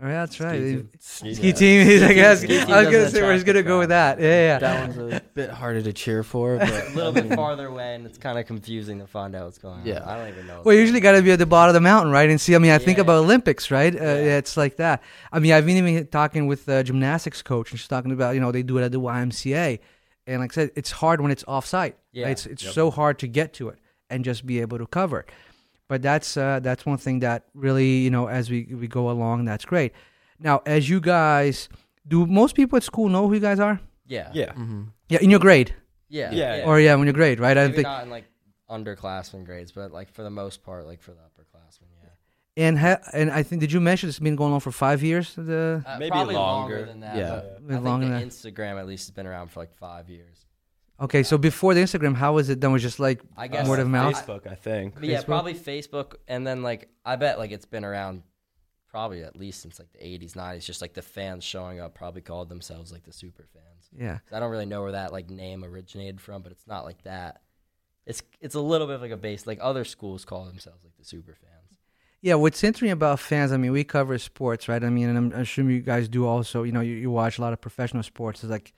Oh, 0.00 0.06
yeah, 0.06 0.24
that's 0.26 0.38
right. 0.38 0.84
ski- 1.00 1.34
Ski 1.34 1.46
yeah. 1.48 1.52
team. 1.54 1.84
He's, 1.84 2.02
I 2.04 2.12
guess. 2.12 2.42
Ski 2.42 2.56
I 2.60 2.82
was 2.84 2.92
gonna 2.92 3.10
say 3.10 3.20
we're 3.20 3.34
just 3.34 3.44
gonna 3.46 3.58
the 3.58 3.62
go 3.64 3.80
with 3.80 3.88
that. 3.88 4.20
Yeah, 4.20 4.26
yeah. 4.28 4.58
That 4.60 4.88
one's 4.96 5.12
a 5.12 5.20
bit 5.34 5.50
harder 5.50 5.82
to 5.82 5.92
cheer 5.92 6.22
for, 6.22 6.56
but 6.56 6.70
a 6.88 6.90
little 6.94 7.10
bit 7.10 7.34
farther 7.34 7.66
away, 7.66 7.96
and 7.96 8.06
it's 8.06 8.16
kind 8.16 8.38
of 8.38 8.46
confusing 8.46 9.00
to 9.00 9.08
find 9.08 9.34
out 9.34 9.46
what's 9.46 9.58
going 9.58 9.80
on. 9.80 9.84
Yeah. 9.86 10.08
I 10.08 10.16
don't 10.16 10.28
even 10.28 10.46
know. 10.46 10.62
Well, 10.64 10.72
you 10.76 10.82
usually 10.82 11.00
got 11.00 11.12
to 11.16 11.22
be 11.22 11.32
at 11.32 11.40
the 11.40 11.46
bottom 11.46 11.70
of 11.70 11.74
the 11.74 11.80
mountain, 11.80 12.12
right? 12.12 12.30
And 12.30 12.40
see, 12.40 12.54
I 12.54 12.58
mean, 12.58 12.70
I 12.70 12.78
think 12.78 12.98
about 12.98 13.16
Olympics, 13.24 13.72
right? 13.72 13.92
Uh, 13.92 13.98
Yeah. 14.04 14.36
It's 14.38 14.56
like 14.56 14.76
that. 14.76 15.02
I 15.32 15.40
mean, 15.40 15.52
I've 15.52 15.66
been 15.66 15.76
even 15.84 16.06
talking 16.06 16.46
with 16.46 16.66
the 16.66 16.84
gymnastics 16.84 17.42
coach, 17.42 17.72
and 17.72 17.80
she's 17.80 17.88
talking 17.88 18.12
about, 18.12 18.36
you 18.36 18.40
know, 18.40 18.52
they 18.52 18.62
do 18.62 18.78
it 18.78 18.84
at 18.84 18.92
the 18.92 19.00
YMCA, 19.00 19.80
and 20.28 20.40
like 20.40 20.52
I 20.52 20.54
said, 20.54 20.70
it's 20.76 20.92
hard 20.92 21.20
when 21.20 21.30
it's 21.32 21.44
off 21.48 21.66
site. 21.66 21.96
Yeah. 22.12 22.28
It's 22.28 22.46
it's 22.46 22.62
Yep. 22.64 22.72
so 22.74 22.90
hard 22.90 23.18
to 23.20 23.26
get 23.26 23.52
to 23.54 23.68
it 23.70 23.78
and 24.10 24.24
just 24.24 24.44
be 24.46 24.60
able 24.60 24.78
to 24.78 24.86
cover 24.86 25.20
it. 25.20 25.28
But 25.88 26.02
that's 26.02 26.36
uh, 26.36 26.60
that's 26.60 26.84
one 26.86 26.98
thing 26.98 27.20
that 27.20 27.44
really, 27.54 27.98
you 28.04 28.10
know, 28.10 28.28
as 28.28 28.50
we 28.50 28.64
we 28.82 28.86
go 28.88 29.10
along, 29.10 29.46
that's 29.46 29.64
great. 29.64 29.92
Now, 30.38 30.60
as 30.66 30.88
you 30.88 31.00
guys, 31.00 31.68
do 32.06 32.26
most 32.26 32.54
people 32.54 32.76
at 32.76 32.82
school 32.84 33.08
know 33.08 33.26
who 33.26 33.34
you 33.34 33.40
guys 33.40 33.58
are? 33.58 33.80
Yeah. 34.06 34.30
Yeah. 34.34 34.52
hmm 34.52 34.82
Yeah, 35.08 35.20
in 35.22 35.30
your 35.30 35.40
grade, 35.40 35.74
Yeah. 36.08 36.30
Yeah. 36.32 36.64
or 36.66 36.78
yeah, 36.80 36.94
when 36.96 37.06
you're 37.06 37.14
grade, 37.14 37.40
right? 37.40 37.56
I 37.58 37.62
Maybe 37.64 37.74
think. 37.76 37.84
not 37.88 38.02
in 38.04 38.10
like 38.10 38.24
underclassmen 38.68 39.44
grades, 39.44 39.72
but 39.72 39.92
like 39.92 40.12
for 40.12 40.22
the 40.22 40.30
most 40.30 40.62
part, 40.62 40.86
like 40.86 41.00
for 41.02 41.12
the 41.12 41.18
upperclassmen, 41.20 41.26
yeah. 41.28 41.37
And 42.58 42.76
ha- 42.78 43.00
and 43.12 43.30
I 43.30 43.42
think 43.44 43.60
did 43.60 43.70
you 43.72 43.80
mention 43.80 44.08
it's 44.08 44.18
been 44.18 44.34
going 44.36 44.52
on 44.52 44.60
for 44.60 44.72
five 44.72 45.02
years? 45.02 45.32
The 45.36 45.82
Uh, 45.86 45.98
Maybe 45.98 46.10
probably 46.10 46.34
longer. 46.34 46.84
than 46.86 47.00
that. 47.00 47.16
Yeah. 47.16 47.30
but 47.36 47.62
Maybe 47.62 47.74
I 47.76 47.78
longer 47.78 48.06
think 48.06 48.18
than 48.18 48.28
the 48.28 48.50
that. 48.50 48.54
Instagram 48.54 48.78
at 48.80 48.86
least 48.86 49.06
has 49.06 49.12
been 49.12 49.26
around 49.26 49.48
for 49.52 49.60
like 49.60 49.72
five 49.74 50.10
years. 50.10 50.44
Okay, 51.00 51.22
so 51.22 51.38
before 51.38 51.72
the 51.74 51.80
Instagram, 51.80 52.16
how 52.16 52.32
was 52.34 52.48
it 52.48 52.58
done? 52.58 52.72
Was 52.72 52.82
it 52.82 52.88
just 52.88 52.98
like 52.98 53.20
I 53.36 53.46
guess 53.46 53.68
word 53.68 53.78
of 53.78 53.88
mouth? 53.88 54.14
Facebook, 54.26 54.50
I 54.50 54.56
think. 54.56 54.94
But 54.96 55.04
yeah, 55.04 55.20
Facebook? 55.20 55.24
probably 55.26 55.54
Facebook, 55.54 56.16
and 56.26 56.44
then 56.44 56.62
like 56.64 56.88
I 57.04 57.14
bet 57.14 57.38
like 57.38 57.52
it's 57.52 57.66
been 57.66 57.84
around 57.84 58.24
probably 58.88 59.22
at 59.22 59.36
least 59.36 59.62
since 59.62 59.78
like 59.78 59.92
the 59.92 60.00
'80s, 60.00 60.32
'90s. 60.32 60.64
Just 60.64 60.80
like 60.82 60.94
the 60.94 61.02
fans 61.02 61.44
showing 61.44 61.78
up 61.78 61.94
probably 61.94 62.22
called 62.22 62.48
themselves 62.48 62.90
like 62.90 63.04
the 63.04 63.12
super 63.12 63.46
fans. 63.52 63.88
yeah, 63.96 64.18
I 64.32 64.40
don't 64.40 64.50
really 64.50 64.66
know 64.66 64.82
where 64.82 64.92
that 64.92 65.12
like 65.12 65.30
name 65.30 65.62
originated 65.64 66.20
from, 66.20 66.42
but 66.42 66.50
it's 66.50 66.66
not 66.66 66.84
like 66.84 67.02
that. 67.04 67.42
It's 68.04 68.22
it's 68.40 68.56
a 68.56 68.60
little 68.60 68.88
bit 68.88 68.96
of 68.96 69.02
like 69.02 69.12
a 69.12 69.16
base. 69.16 69.46
Like 69.46 69.58
other 69.62 69.84
schools 69.84 70.24
call 70.24 70.46
themselves 70.46 70.82
like 70.82 70.96
the 70.96 71.04
super 71.04 71.34
fans. 71.40 71.52
Yeah. 72.20 72.34
What's 72.34 72.62
interesting 72.64 72.90
about 72.90 73.20
fans? 73.20 73.52
I 73.52 73.56
mean, 73.56 73.72
we 73.72 73.84
cover 73.84 74.18
sports, 74.18 74.68
right? 74.68 74.82
I 74.82 74.90
mean, 74.90 75.08
and 75.08 75.18
I'm 75.18 75.40
assuming 75.40 75.76
you 75.76 75.82
guys 75.82 76.08
do 76.08 76.26
also. 76.26 76.62
You 76.62 76.72
know, 76.72 76.80
you, 76.80 76.94
you 76.94 77.10
watch 77.10 77.38
a 77.38 77.42
lot 77.42 77.52
of 77.52 77.60
professional 77.60 78.02
sports. 78.02 78.42
It's 78.42 78.50
like, 78.50 78.72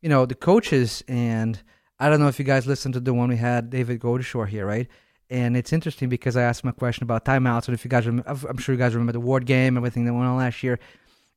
you 0.00 0.08
know, 0.08 0.26
the 0.26 0.34
coaches, 0.34 1.02
and 1.08 1.62
I 1.98 2.08
don't 2.08 2.20
know 2.20 2.28
if 2.28 2.38
you 2.38 2.44
guys 2.44 2.66
listened 2.66 2.94
to 2.94 3.00
the 3.00 3.14
one 3.14 3.28
we 3.28 3.36
had 3.36 3.70
David 3.70 4.00
Godeshore 4.00 4.46
here, 4.46 4.66
right? 4.66 4.88
And 5.30 5.56
it's 5.56 5.72
interesting 5.72 6.08
because 6.08 6.36
I 6.36 6.42
asked 6.42 6.62
him 6.62 6.70
a 6.70 6.74
question 6.74 7.04
about 7.04 7.24
timeouts, 7.24 7.66
and 7.66 7.74
if 7.74 7.84
you 7.84 7.88
guys, 7.88 8.06
rem- 8.06 8.24
I'm 8.26 8.58
sure 8.58 8.74
you 8.74 8.78
guys 8.78 8.94
remember 8.94 9.12
the 9.12 9.20
Ward 9.20 9.46
game, 9.46 9.76
everything 9.76 10.04
that 10.04 10.12
went 10.12 10.26
on 10.26 10.36
last 10.36 10.62
year, 10.62 10.78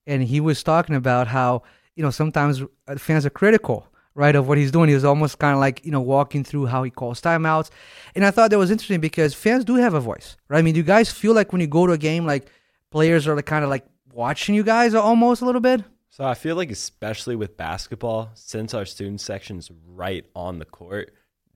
and 0.06 0.22
he 0.24 0.42
was 0.42 0.64
talking 0.64 0.96
about 0.96 1.28
how 1.28 1.64
you 1.96 2.04
know 2.04 2.10
sometimes 2.10 2.62
uh, 2.88 2.98
fans 2.98 3.25
are 3.25 3.30
critical 3.30 3.88
right 4.15 4.36
of 4.36 4.48
what 4.48 4.57
he's 4.57 4.72
doing 4.72 4.88
he 4.89 4.95
was 4.95 5.05
almost 5.05 5.38
kind 5.39 5.53
of 5.53 5.60
like 5.60 5.86
you 5.86 5.91
know 5.91 6.01
walking 6.01 6.43
through 6.43 6.65
how 6.65 6.81
he 6.84 6.89
calls 6.89 7.22
timeouts 7.22 7.69
and 8.15 8.25
i 8.25 8.31
thought 8.31 8.50
that 8.50 8.57
was 8.57 8.72
interesting 8.72 9.00
because 9.01 9.34
fans 9.34 9.63
do 9.65 9.75
have 9.75 9.93
a 9.93 10.00
voice 10.00 10.36
right 10.50 10.60
i 10.60 10.62
mean 10.62 10.74
do 10.74 10.79
you 10.79 10.84
guys 10.86 11.12
feel 11.12 11.34
like 11.34 11.51
when 11.51 11.62
you 11.62 11.67
go 11.67 11.86
to 11.86 11.93
a 11.93 11.98
game 11.98 12.25
like 12.25 12.48
players 12.91 13.27
are 13.27 13.36
like 13.36 13.45
kind 13.45 13.63
of 13.63 13.69
like 13.69 13.86
watching 14.13 14.55
you 14.55 14.63
guys 14.63 14.93
almost 14.95 15.41
a 15.41 15.45
little 15.45 15.62
bit 15.62 15.84
So 16.10 16.24
I 16.24 16.34
feel 16.34 16.55
like 16.55 16.72
especially 16.72 17.36
with 17.36 17.57
basketball, 17.57 18.29
since 18.36 18.74
our 18.74 18.86
student 18.86 19.19
section's 19.19 19.69
right 19.86 20.25
on 20.34 20.60
the 20.60 20.65
court, 20.79 21.12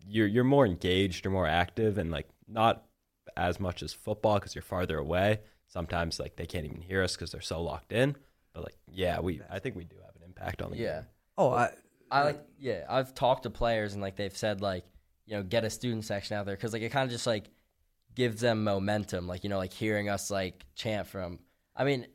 you're 0.05 0.27
you're 0.27 0.43
more 0.43 0.65
engaged, 0.65 1.23
you're 1.23 1.31
more 1.31 1.47
active, 1.47 1.97
and 1.97 2.11
like 2.11 2.27
not 2.45 2.83
as 3.37 3.57
much 3.57 3.81
as 3.81 3.93
football 3.93 4.35
because 4.37 4.53
you're 4.55 4.61
farther 4.75 4.97
away. 4.97 5.39
Sometimes 5.67 6.19
like 6.19 6.35
they 6.35 6.45
can't 6.45 6.65
even 6.65 6.81
hear 6.81 7.01
us 7.03 7.15
because 7.15 7.31
they're 7.31 7.39
so 7.53 7.61
locked 7.63 7.93
in. 7.93 8.17
But 8.53 8.65
like 8.65 8.75
yeah, 8.91 9.21
we 9.21 9.39
I 9.49 9.59
think 9.59 9.77
we 9.77 9.85
do 9.85 9.95
have 10.05 10.15
an 10.17 10.23
impact 10.25 10.61
on 10.61 10.71
the 10.71 10.77
Yeah. 10.77 10.95
game. 10.95 11.05
oh 11.37 11.51
I, 11.51 11.69
I 12.11 12.23
like 12.23 12.45
yeah. 12.59 12.85
I've 12.89 13.13
talked 13.13 13.43
to 13.43 13.49
players 13.49 13.93
and 13.93 14.01
like 14.01 14.15
they've 14.15 14.35
said 14.35 14.61
like 14.61 14.85
you 15.25 15.35
know 15.35 15.43
get 15.43 15.63
a 15.63 15.69
student 15.69 16.05
section 16.05 16.37
out 16.37 16.45
there 16.45 16.55
because 16.55 16.73
like 16.73 16.81
it 16.81 16.91
kind 16.91 17.05
of 17.05 17.11
just 17.11 17.27
like 17.27 17.45
gives 18.15 18.41
them 18.41 18.63
momentum. 18.63 19.27
Like 19.27 19.43
you 19.43 19.49
know 19.49 19.57
like 19.57 19.73
hearing 19.73 20.09
us 20.09 20.31
like 20.31 20.65
chant 20.75 21.07
from. 21.07 21.39
I 21.75 21.83
mean, 21.83 22.07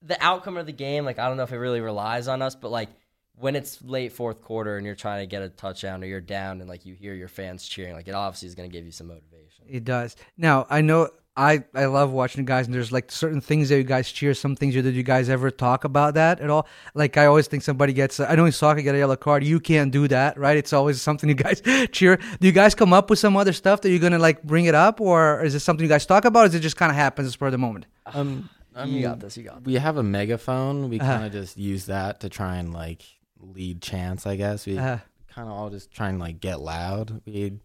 the 0.00 0.22
outcome 0.22 0.56
of 0.56 0.66
the 0.66 0.72
game 0.72 1.04
like 1.04 1.18
I 1.18 1.28
don't 1.28 1.36
know 1.36 1.44
if 1.44 1.52
it 1.52 1.58
really 1.58 1.80
relies 1.80 2.28
on 2.28 2.42
us, 2.42 2.54
but 2.54 2.70
like 2.70 2.88
when 3.36 3.56
it's 3.56 3.82
late 3.82 4.12
fourth 4.12 4.42
quarter 4.42 4.76
and 4.76 4.84
you're 4.84 4.94
trying 4.94 5.22
to 5.22 5.26
get 5.26 5.42
a 5.42 5.48
touchdown 5.48 6.02
or 6.02 6.06
you're 6.06 6.20
down 6.20 6.60
and 6.60 6.68
like 6.68 6.84
you 6.84 6.94
hear 6.94 7.14
your 7.14 7.28
fans 7.28 7.66
cheering, 7.66 7.94
like 7.94 8.08
it 8.08 8.14
obviously 8.14 8.48
is 8.48 8.54
going 8.54 8.68
to 8.68 8.72
give 8.72 8.84
you 8.84 8.92
some 8.92 9.08
motivation. 9.08 9.64
It 9.68 9.84
does. 9.84 10.16
Now 10.36 10.66
I 10.68 10.80
know 10.80 11.08
I 11.36 11.64
I 11.74 11.86
love 11.86 12.10
watching 12.12 12.42
you 12.42 12.46
guys, 12.46 12.66
and 12.66 12.74
there's 12.74 12.92
like 12.92 13.10
certain 13.10 13.40
things 13.40 13.70
that 13.70 13.76
you 13.78 13.84
guys 13.84 14.12
cheer. 14.12 14.34
Some 14.34 14.54
things 14.54 14.74
that 14.74 14.92
you 14.92 15.02
guys 15.02 15.30
ever 15.30 15.50
talk 15.50 15.84
about 15.84 16.14
that 16.14 16.40
at 16.40 16.50
all? 16.50 16.66
Like 16.94 17.16
I 17.16 17.24
always 17.26 17.46
think 17.48 17.62
somebody 17.62 17.94
gets. 17.94 18.20
I 18.20 18.34
know 18.34 18.44
in 18.44 18.52
soccer 18.52 18.82
get 18.82 18.94
a 18.94 18.98
yellow 18.98 19.16
card. 19.16 19.42
You 19.42 19.58
can't 19.58 19.90
do 19.90 20.06
that, 20.08 20.36
right? 20.38 20.56
It's 20.58 20.72
always 20.74 21.00
something 21.00 21.28
you 21.30 21.34
guys 21.34 21.62
cheer. 21.92 22.16
Do 22.40 22.46
you 22.46 22.52
guys 22.52 22.74
come 22.74 22.92
up 22.92 23.08
with 23.08 23.18
some 23.18 23.34
other 23.36 23.54
stuff 23.54 23.80
that 23.80 23.90
you're 23.90 23.98
gonna 23.98 24.18
like 24.18 24.42
bring 24.42 24.66
it 24.66 24.74
up, 24.74 25.00
or 25.00 25.42
is 25.42 25.54
it 25.54 25.60
something 25.60 25.82
you 25.84 25.88
guys 25.88 26.04
talk 26.04 26.26
about? 26.26 26.44
Or 26.44 26.46
is 26.48 26.54
it 26.54 26.60
just 26.60 26.76
kind 26.76 26.90
of 26.90 26.96
happens 26.96 27.28
as 27.28 27.34
for 27.34 27.50
the 27.50 27.58
moment? 27.58 27.86
Um, 28.06 28.50
I 28.74 28.84
you 28.84 29.00
got 29.00 29.20
this. 29.20 29.36
You 29.38 29.44
got 29.44 29.64
this. 29.64 29.66
we 29.66 29.74
have 29.74 29.96
a 29.96 30.02
megaphone. 30.02 30.90
We 30.90 31.00
Uh-huh. 31.00 31.12
kind 31.12 31.24
of 31.24 31.32
just 31.32 31.56
use 31.56 31.86
that 31.86 32.20
to 32.20 32.28
try 32.28 32.56
and 32.56 32.74
like 32.74 33.04
lead 33.40 33.80
chants. 33.80 34.26
I 34.26 34.36
guess 34.36 34.66
we 34.66 34.76
Uh, 34.78 34.98
kind 35.28 35.48
of 35.48 35.54
all 35.54 35.70
just 35.70 35.90
try 35.90 36.10
and 36.10 36.18
like 36.18 36.40
get 36.40 36.60
loud. 36.60 37.22
We 37.24 37.58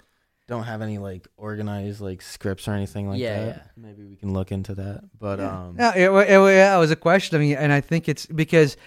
don't 0.48 0.63
have 0.63 0.82
any 0.82 0.98
like 0.98 1.27
organized 1.38 2.00
like 2.01 2.22
scripts 2.22 2.68
or 2.68 2.72
anything 2.72 3.10
like 3.10 3.20
Yeah, 3.20 3.46
that. 3.46 3.56
yeah. 3.56 3.62
Maybe 3.75 4.04
we 4.06 4.16
can 4.16 4.34
look 4.34 4.51
into 4.51 4.74
that. 4.75 5.04
But 5.20 5.39
um, 5.39 5.75
Yeah, 5.77 5.94
it, 5.96 6.10
it, 6.10 6.30
yeah, 6.56 6.75
it 6.75 6.80
was 6.80 6.92
a 6.92 6.96
question. 6.96 7.36
I 7.36 7.39
mean, 7.39 7.58
and 7.58 7.72
I 7.74 7.82
think 7.82 8.08
it's 8.08 8.25
because 8.25 8.77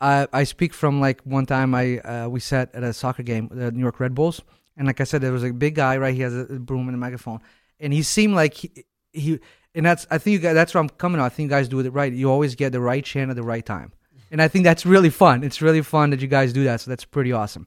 I 0.00 0.26
I 0.32 0.44
speak 0.44 0.72
from 0.72 1.00
like 1.00 1.20
one 1.24 1.44
time 1.46 1.74
I 1.74 1.98
uh, 1.98 2.28
we 2.28 2.40
sat 2.40 2.74
at 2.74 2.82
a 2.82 2.92
soccer 2.92 3.22
game, 3.22 3.48
the 3.52 3.70
New 3.70 3.80
York 3.80 4.00
Red 4.00 4.14
Bulls, 4.14 4.40
and 4.76 4.86
like 4.86 5.00
I 5.00 5.04
said, 5.04 5.20
there 5.20 5.32
was 5.32 5.44
a 5.44 5.52
big 5.52 5.74
guy 5.74 5.98
right. 5.98 6.14
He 6.14 6.22
has 6.22 6.34
a 6.34 6.44
broom 6.58 6.88
and 6.88 6.94
a 6.94 6.98
microphone, 6.98 7.40
and 7.78 7.92
he 7.92 8.02
seemed 8.02 8.34
like 8.34 8.54
he, 8.54 8.70
he 9.12 9.40
and 9.74 9.84
that's 9.84 10.06
I 10.10 10.16
think 10.18 10.32
you 10.32 10.38
guys 10.38 10.54
that's 10.54 10.72
where 10.72 10.80
I'm 10.82 10.88
coming 10.88 11.20
on. 11.20 11.26
I 11.26 11.28
think 11.28 11.46
you 11.50 11.50
guys 11.56 11.68
do 11.68 11.80
it 11.80 11.88
right. 11.92 12.10
You 12.12 12.30
always 12.30 12.54
get 12.54 12.72
the 12.72 12.80
right 12.80 13.04
chant 13.04 13.28
at 13.30 13.36
the 13.36 13.42
right 13.42 13.64
time, 13.64 13.92
and 14.30 14.40
I 14.40 14.48
think 14.48 14.64
that's 14.64 14.86
really 14.86 15.10
fun. 15.10 15.44
It's 15.44 15.60
really 15.60 15.82
fun 15.82 16.08
that 16.10 16.20
you 16.22 16.28
guys 16.28 16.54
do 16.54 16.64
that. 16.64 16.80
So 16.80 16.90
that's 16.90 17.04
pretty 17.04 17.32
awesome. 17.32 17.66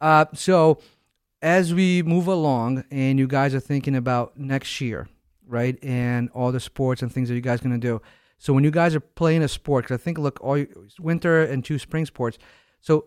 Uh, 0.00 0.24
so 0.32 0.80
as 1.42 1.72
we 1.74 2.02
move 2.02 2.26
along, 2.26 2.84
and 2.90 3.18
you 3.18 3.26
guys 3.26 3.54
are 3.54 3.60
thinking 3.60 3.94
about 3.94 4.38
next 4.38 4.80
year, 4.80 5.08
right, 5.46 5.78
and 5.82 6.30
all 6.34 6.52
the 6.52 6.60
sports 6.60 7.02
and 7.02 7.12
things 7.12 7.28
that 7.28 7.34
you 7.34 7.40
guys 7.40 7.60
gonna 7.60 7.78
do. 7.78 8.00
So 8.38 8.52
when 8.52 8.64
you 8.64 8.70
guys 8.70 8.94
are 8.94 9.00
playing 9.00 9.42
a 9.42 9.48
sport, 9.48 9.86
'cause 9.86 9.94
I 10.00 10.02
think 10.02 10.18
look, 10.18 10.38
all 10.42 10.64
winter 11.00 11.42
and 11.42 11.64
two 11.64 11.78
spring 11.78 12.06
sports. 12.06 12.38
So 12.80 13.06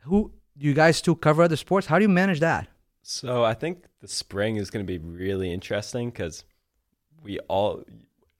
who 0.00 0.32
do 0.58 0.66
you 0.66 0.74
guys 0.74 0.96
still 0.98 1.14
cover 1.14 1.42
other 1.42 1.56
sports? 1.56 1.86
How 1.86 1.98
do 1.98 2.02
you 2.02 2.08
manage 2.08 2.40
that? 2.40 2.68
So 3.02 3.42
I 3.44 3.54
think 3.54 3.84
the 4.00 4.08
spring 4.08 4.56
is 4.56 4.70
going 4.70 4.84
to 4.86 4.90
be 4.90 4.98
really 4.98 5.52
interesting 5.52 6.10
because 6.10 6.44
we 7.22 7.38
all, 7.48 7.84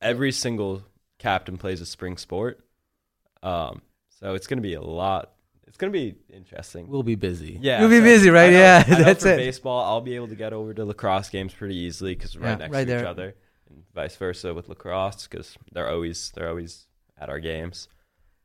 every 0.01 0.31
single 0.33 0.85
captain 1.19 1.57
plays 1.57 1.81
a 1.81 1.87
spring 1.87 2.17
sport. 2.17 2.61
Um, 3.43 3.83
so 4.11 4.35
it's 4.35 4.47
going 4.47 4.59
to 4.59 4.63
be 4.63 4.75
a 4.75 4.83
lot. 4.83 5.33
It's 5.73 5.79
going 5.79 5.91
to 5.91 5.99
be 5.99 6.15
interesting. 6.31 6.87
we'll 6.87 7.03
be 7.03 7.15
busy. 7.15 7.59
Yeah, 7.63 7.81
You'll 7.81 7.89
be 7.89 7.97
so 8.01 8.05
busy, 8.05 8.29
right? 8.29 8.49
I 8.49 8.51
know- 8.51 8.59
Yeah, 8.59 8.85
I 8.87 8.91
know 8.91 9.05
that's 9.05 9.23
for 9.23 9.31
it. 9.31 9.37
Baseball, 9.39 9.83
I'll 9.83 10.03
be 10.03 10.15
able 10.17 10.29
to 10.29 10.35
get 10.35 10.53
over 10.53 10.75
to 10.75 10.85
lacrosse 10.85 11.31
games 11.31 11.55
pretty 11.55 11.77
easily 11.77 12.15
because 12.15 12.37
we're 12.37 12.43
Yeah, 12.45 12.51
right 12.51 12.59
next 12.59 12.73
right 12.75 12.87
to 12.87 13.01
each 13.01 13.07
other, 13.07 13.35
and 13.71 13.83
vice 13.95 14.15
versa 14.17 14.53
with 14.53 14.69
lacrosse 14.69 15.27
because 15.27 15.57
they're 15.73 15.89
always 15.89 16.31
they're 16.35 16.51
always 16.51 16.89
at 17.19 17.31
our 17.31 17.41
games. 17.41 17.89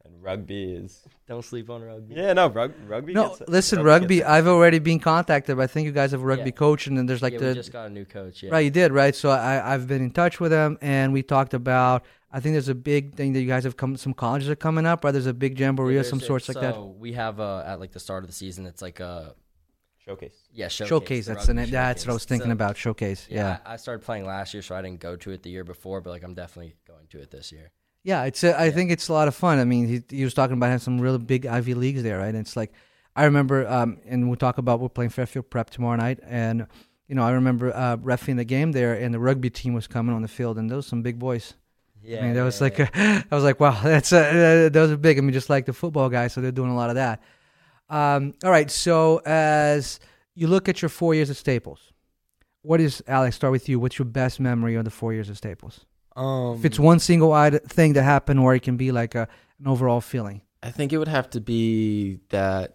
And 0.06 0.24
rugby 0.24 0.72
is 0.72 1.04
Don't 1.28 1.44
sleep 1.44 1.70
on 1.70 1.82
rugby. 1.84 2.16
yeah 2.16 2.32
no 2.32 2.48
rug, 2.48 2.72
rugby. 2.88 3.14
No, 3.14 3.28
gets- 3.36 3.50
listen, 3.50 3.84
rugby. 3.84 4.20
gets- 4.20 4.30
I've 4.30 4.48
already 4.48 4.80
been 4.80 5.00
contacted. 5.00 5.58
But 5.58 5.64
I 5.64 5.68
think 5.68 5.86
you 5.86 5.92
guys 5.92 6.12
have 6.12 6.22
a 6.22 6.26
rugby 6.26 6.46
Yeah. 6.52 6.52
coach, 6.52 6.88
and 6.88 6.98
then 6.98 7.08
there's 7.08 7.22
like 7.22 7.34
yeah, 7.34 7.40
the 7.40 7.48
we 7.50 7.54
just 7.56 7.74
got 7.74 7.88
a 7.88 7.90
new 7.90 8.06
coach. 8.06 8.42
Yeah. 8.42 8.52
right. 8.52 8.62
You 8.62 8.72
did 8.72 8.94
right. 8.94 9.14
So 9.14 9.32
I 9.32 9.74
I've 9.74 9.86
been 9.86 10.02
in 10.02 10.12
touch 10.12 10.40
with 10.40 10.52
them, 10.52 10.78
and 10.82 11.12
we 11.12 11.24
talked 11.24 11.54
about. 11.54 12.06
I 12.32 12.40
think 12.42 12.54
there's 12.54 12.68
a 12.70 12.76
big 12.76 13.16
thing 13.16 13.34
that 13.34 13.42
you 13.42 13.48
guys 13.48 13.64
have 13.64 13.78
come. 13.78 13.96
Some 13.98 14.14
colleges 14.14 14.50
are 14.50 14.56
coming 14.56 14.86
up, 14.86 15.04
right? 15.06 15.12
There's 15.12 15.26
a 15.28 15.34
big 15.34 15.58
jamboree 15.60 15.94
Yeah, 15.96 16.02
of 16.02 16.08
some 16.08 16.20
there's- 16.20 16.28
sorts 16.28 16.50
like 16.50 16.60
that. 16.60 16.76
So 16.76 16.96
we 17.00 17.14
have 17.14 17.40
uh, 17.40 17.64
at 17.66 17.80
like 17.80 17.92
the 17.92 18.00
start 18.00 18.24
of 18.24 18.28
the 18.30 18.36
season, 18.36 18.66
it's 18.66 18.82
like 18.82 19.00
a 19.00 19.34
Showcase. 19.98 20.48
Yeah, 20.54 20.70
showcase. 20.70 20.88
Showcase. 20.90 21.26
the 21.26 21.34
That's 21.34 21.46
the 21.48 21.54
rugby 21.54 21.62
name. 21.64 21.72
That's 21.72 22.06
what 22.06 22.12
I 22.12 22.14
was 22.14 22.24
thinking 22.26 22.48
So, 22.48 22.54
about. 22.54 22.78
Showcase. 22.78 23.28
Yeah, 23.30 23.36
Yeah. 23.40 23.58
I, 23.66 23.74
I 23.74 23.76
started 23.76 24.06
playing 24.06 24.26
last 24.26 24.54
year, 24.54 24.64
so 24.64 24.74
I 24.74 24.82
didn't 24.82 25.02
go 25.02 25.18
to 25.18 25.32
it 25.32 25.44
the 25.44 25.50
year 25.50 25.66
before, 25.66 26.00
but 26.00 26.12
like 26.12 26.24
I'm 26.24 26.34
definitely 26.34 26.76
going 26.88 27.08
to 27.10 27.20
it 27.20 27.30
this 27.32 27.52
year. 27.52 27.72
Yeah, 28.04 28.24
it's. 28.24 28.42
A, 28.46 28.58
I 28.58 28.72
think 28.72 28.90
it's 28.92 29.10
a 29.10 29.14
lot 29.14 29.28
of 29.28 29.36
fun. 29.36 29.60
I 29.60 29.66
mean, 29.66 29.86
he, 29.88 30.04
he 30.16 30.24
was 30.24 30.34
talking 30.34 30.54
about 30.56 30.68
having 30.68 30.80
some 30.80 31.02
really 31.02 31.18
big 31.18 31.46
Ivy 31.46 31.74
leagues 31.74 32.04
there, 32.04 32.20
right? 32.20 32.28
And 32.30 32.38
it's 32.38 32.56
like, 32.56 32.72
I 33.18 33.26
remember, 33.26 33.68
um, 33.68 33.98
and 34.06 34.28
we'll 34.30 34.38
talk 34.38 34.58
about 34.60 34.80
we're 34.80 34.88
playing 34.88 35.10
Fairfield 35.10 35.50
Prep 35.50 35.70
tomorrow 35.72 35.98
night, 35.98 36.20
and 36.24 36.68
you 37.10 37.16
know, 37.16 37.24
I 37.24 37.32
remember 37.32 37.76
uh, 37.76 37.98
refing 37.98 38.38
the 38.38 38.46
game 38.46 38.72
there, 38.72 38.94
and 38.94 39.14
the 39.14 39.20
rugby 39.20 39.50
team 39.50 39.74
was 39.74 39.88
coming 39.88 40.16
on 40.16 40.22
the 40.22 40.28
field, 40.30 40.58
and 40.58 40.70
those 40.70 40.88
some 40.88 41.02
big 41.02 41.20
boys. 41.20 41.54
Yeah, 42.08 42.20
I 42.20 42.22
mean, 42.24 42.34
that 42.36 42.44
was 42.44 42.58
yeah, 42.60 42.64
like, 42.64 42.78
yeah. 42.78 43.22
I 43.32 43.36
was 43.36 43.44
like, 43.44 43.60
wow, 43.60 43.78
that's 43.84 44.14
uh, 44.14 44.70
those 44.72 44.92
are 44.92 44.98
big. 44.98 45.18
I 45.18 45.22
mean, 45.22 45.34
just 45.34 45.50
like 45.50 45.66
the 45.66 45.74
football 45.74 46.08
guys, 46.10 46.32
so 46.34 46.40
they're 46.42 46.54
doing 46.54 46.72
a 46.72 46.76
lot 46.76 46.90
of 46.90 46.96
that. 46.96 47.22
Um, 47.90 48.34
all 48.44 48.52
right, 48.52 48.72
so 48.72 49.22
as 49.26 50.00
you 50.36 50.48
look 50.48 50.70
at 50.70 50.82
your 50.82 50.90
four 50.90 51.14
years 51.14 51.30
at 51.30 51.36
Staples, 51.36 51.92
what 52.62 52.80
is 52.80 53.04
Alex? 53.08 53.36
Start 53.36 53.52
with 53.52 53.68
you. 53.68 53.78
What's 53.80 54.00
your 54.00 54.06
best 54.06 54.40
memory 54.40 54.76
of 54.76 54.86
the 54.86 54.92
four 54.92 55.14
years 55.14 55.30
at 55.30 55.36
Staples? 55.38 55.86
Um, 56.16 56.56
If 56.56 56.66
it's 56.66 56.80
one 56.80 57.00
single 57.00 57.32
thing 57.68 57.94
that 57.94 58.04
happened, 58.04 58.40
or 58.40 58.56
it 58.56 58.62
can 58.64 58.78
be 58.78 58.92
like 58.92 59.14
a, 59.16 59.28
an 59.60 59.68
overall 59.68 60.02
feeling. 60.02 60.42
I 60.64 60.72
think 60.72 60.92
it 60.94 60.98
would 60.98 61.08
have 61.08 61.30
to 61.32 61.42
be 61.42 62.20
that 62.30 62.72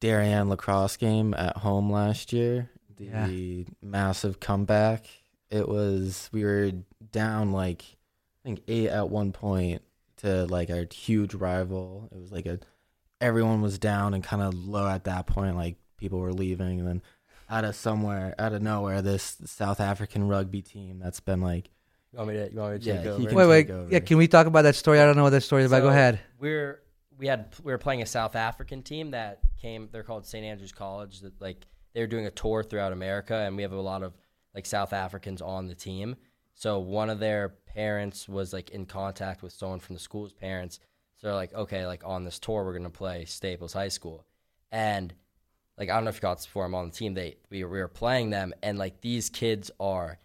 Darien 0.00 0.48
lacrosse 0.48 0.96
game 0.96 1.34
at 1.34 1.58
home 1.58 1.90
last 1.90 2.32
year. 2.32 2.70
The 2.96 3.04
Yeah. 3.04 3.64
massive 3.82 4.40
comeback. 4.40 5.06
It 5.50 5.68
was 5.68 6.30
we 6.32 6.44
were 6.44 6.72
down 7.12 7.52
like 7.52 7.84
I 8.44 8.48
think 8.48 8.62
eight 8.68 8.88
at 8.88 9.08
one 9.08 9.32
point 9.32 9.82
to 10.18 10.46
like 10.46 10.70
our 10.70 10.86
huge 10.92 11.34
rival. 11.34 12.08
It 12.12 12.18
was 12.18 12.32
like 12.32 12.46
a 12.46 12.58
everyone 13.20 13.62
was 13.62 13.78
down 13.78 14.14
and 14.14 14.22
kind 14.24 14.42
of 14.42 14.54
low 14.54 14.88
at 14.88 15.04
that 15.04 15.26
point. 15.26 15.56
Like 15.56 15.76
people 15.96 16.18
were 16.18 16.32
leaving, 16.32 16.80
and 16.80 16.88
then 16.88 17.02
out 17.48 17.64
of 17.64 17.76
somewhere, 17.76 18.34
out 18.38 18.52
of 18.52 18.62
nowhere, 18.62 19.02
this 19.02 19.36
South 19.44 19.80
African 19.80 20.26
rugby 20.28 20.62
team 20.62 20.98
that's 20.98 21.20
been 21.20 21.40
like 21.40 21.70
You 22.12 22.18
want 22.18 22.30
me 22.30 22.34
to? 22.36 22.52
You 22.52 22.58
want 22.58 22.72
me 22.74 22.78
to 22.80 22.84
Yeah, 22.84 22.96
take 22.98 23.06
over? 23.06 23.26
can- 23.28 23.36
Wait, 23.36 23.46
wait, 23.46 23.70
over. 23.70 23.88
yeah. 23.92 24.00
Can 24.00 24.18
we 24.18 24.26
talk 24.28 24.46
about 24.46 24.62
that 24.62 24.74
story? 24.74 25.00
I 25.00 25.04
don't 25.04 25.16
know 25.16 25.22
what 25.24 25.30
that 25.30 25.42
story 25.42 25.62
is 25.62 25.70
about. 25.70 25.82
Go 25.82 25.88
ahead. 25.88 26.20
We're 26.38 26.80
we 27.18 27.26
had 27.28 27.54
we 27.62 27.70
were 27.70 27.78
playing 27.78 28.02
a 28.02 28.06
South 28.06 28.34
African 28.34 28.82
team 28.82 29.12
that 29.12 29.40
came. 29.60 29.88
They're 29.92 30.02
called 30.02 30.26
St 30.26 30.44
Andrews 30.44 30.72
College. 30.72 31.20
That 31.20 31.40
like 31.40 31.66
they 31.94 32.00
were 32.00 32.06
doing 32.08 32.26
a 32.26 32.30
tour 32.30 32.64
throughout 32.64 32.92
America, 32.92 33.34
and 33.36 33.54
we 33.56 33.62
have 33.62 33.72
a 33.72 33.80
lot 33.80 34.02
of 34.02 34.14
like 34.54 34.66
South 34.66 34.92
Africans 34.92 35.40
on 35.40 35.68
the 35.68 35.74
team. 35.74 36.16
So 36.62 36.78
one 36.78 37.10
of 37.10 37.18
their 37.18 37.48
parents 37.74 38.28
was 38.28 38.52
like 38.52 38.70
in 38.70 38.86
contact 38.86 39.42
with 39.42 39.52
someone 39.52 39.80
from 39.80 39.96
the 39.96 40.00
school's 40.00 40.32
parents. 40.32 40.78
So 41.16 41.26
they're 41.26 41.34
like, 41.34 41.52
okay, 41.52 41.86
like 41.88 42.02
on 42.04 42.22
this 42.24 42.38
tour, 42.38 42.64
we're 42.64 42.72
gonna 42.72 42.88
play 42.88 43.24
Staples 43.24 43.72
High 43.72 43.88
School, 43.88 44.24
and 44.70 45.12
like 45.76 45.90
I 45.90 45.94
don't 45.96 46.04
know 46.04 46.10
if 46.10 46.16
you 46.18 46.20
got 46.20 46.36
this 46.36 46.46
before. 46.46 46.64
I'm 46.64 46.76
on 46.76 46.90
the 46.90 46.94
team. 46.94 47.14
They 47.14 47.34
we, 47.50 47.64
we 47.64 47.80
were 47.80 47.88
playing 47.88 48.30
them, 48.30 48.54
and 48.62 48.78
like 48.78 49.00
these 49.00 49.28
kids 49.28 49.72
are 49.80 50.20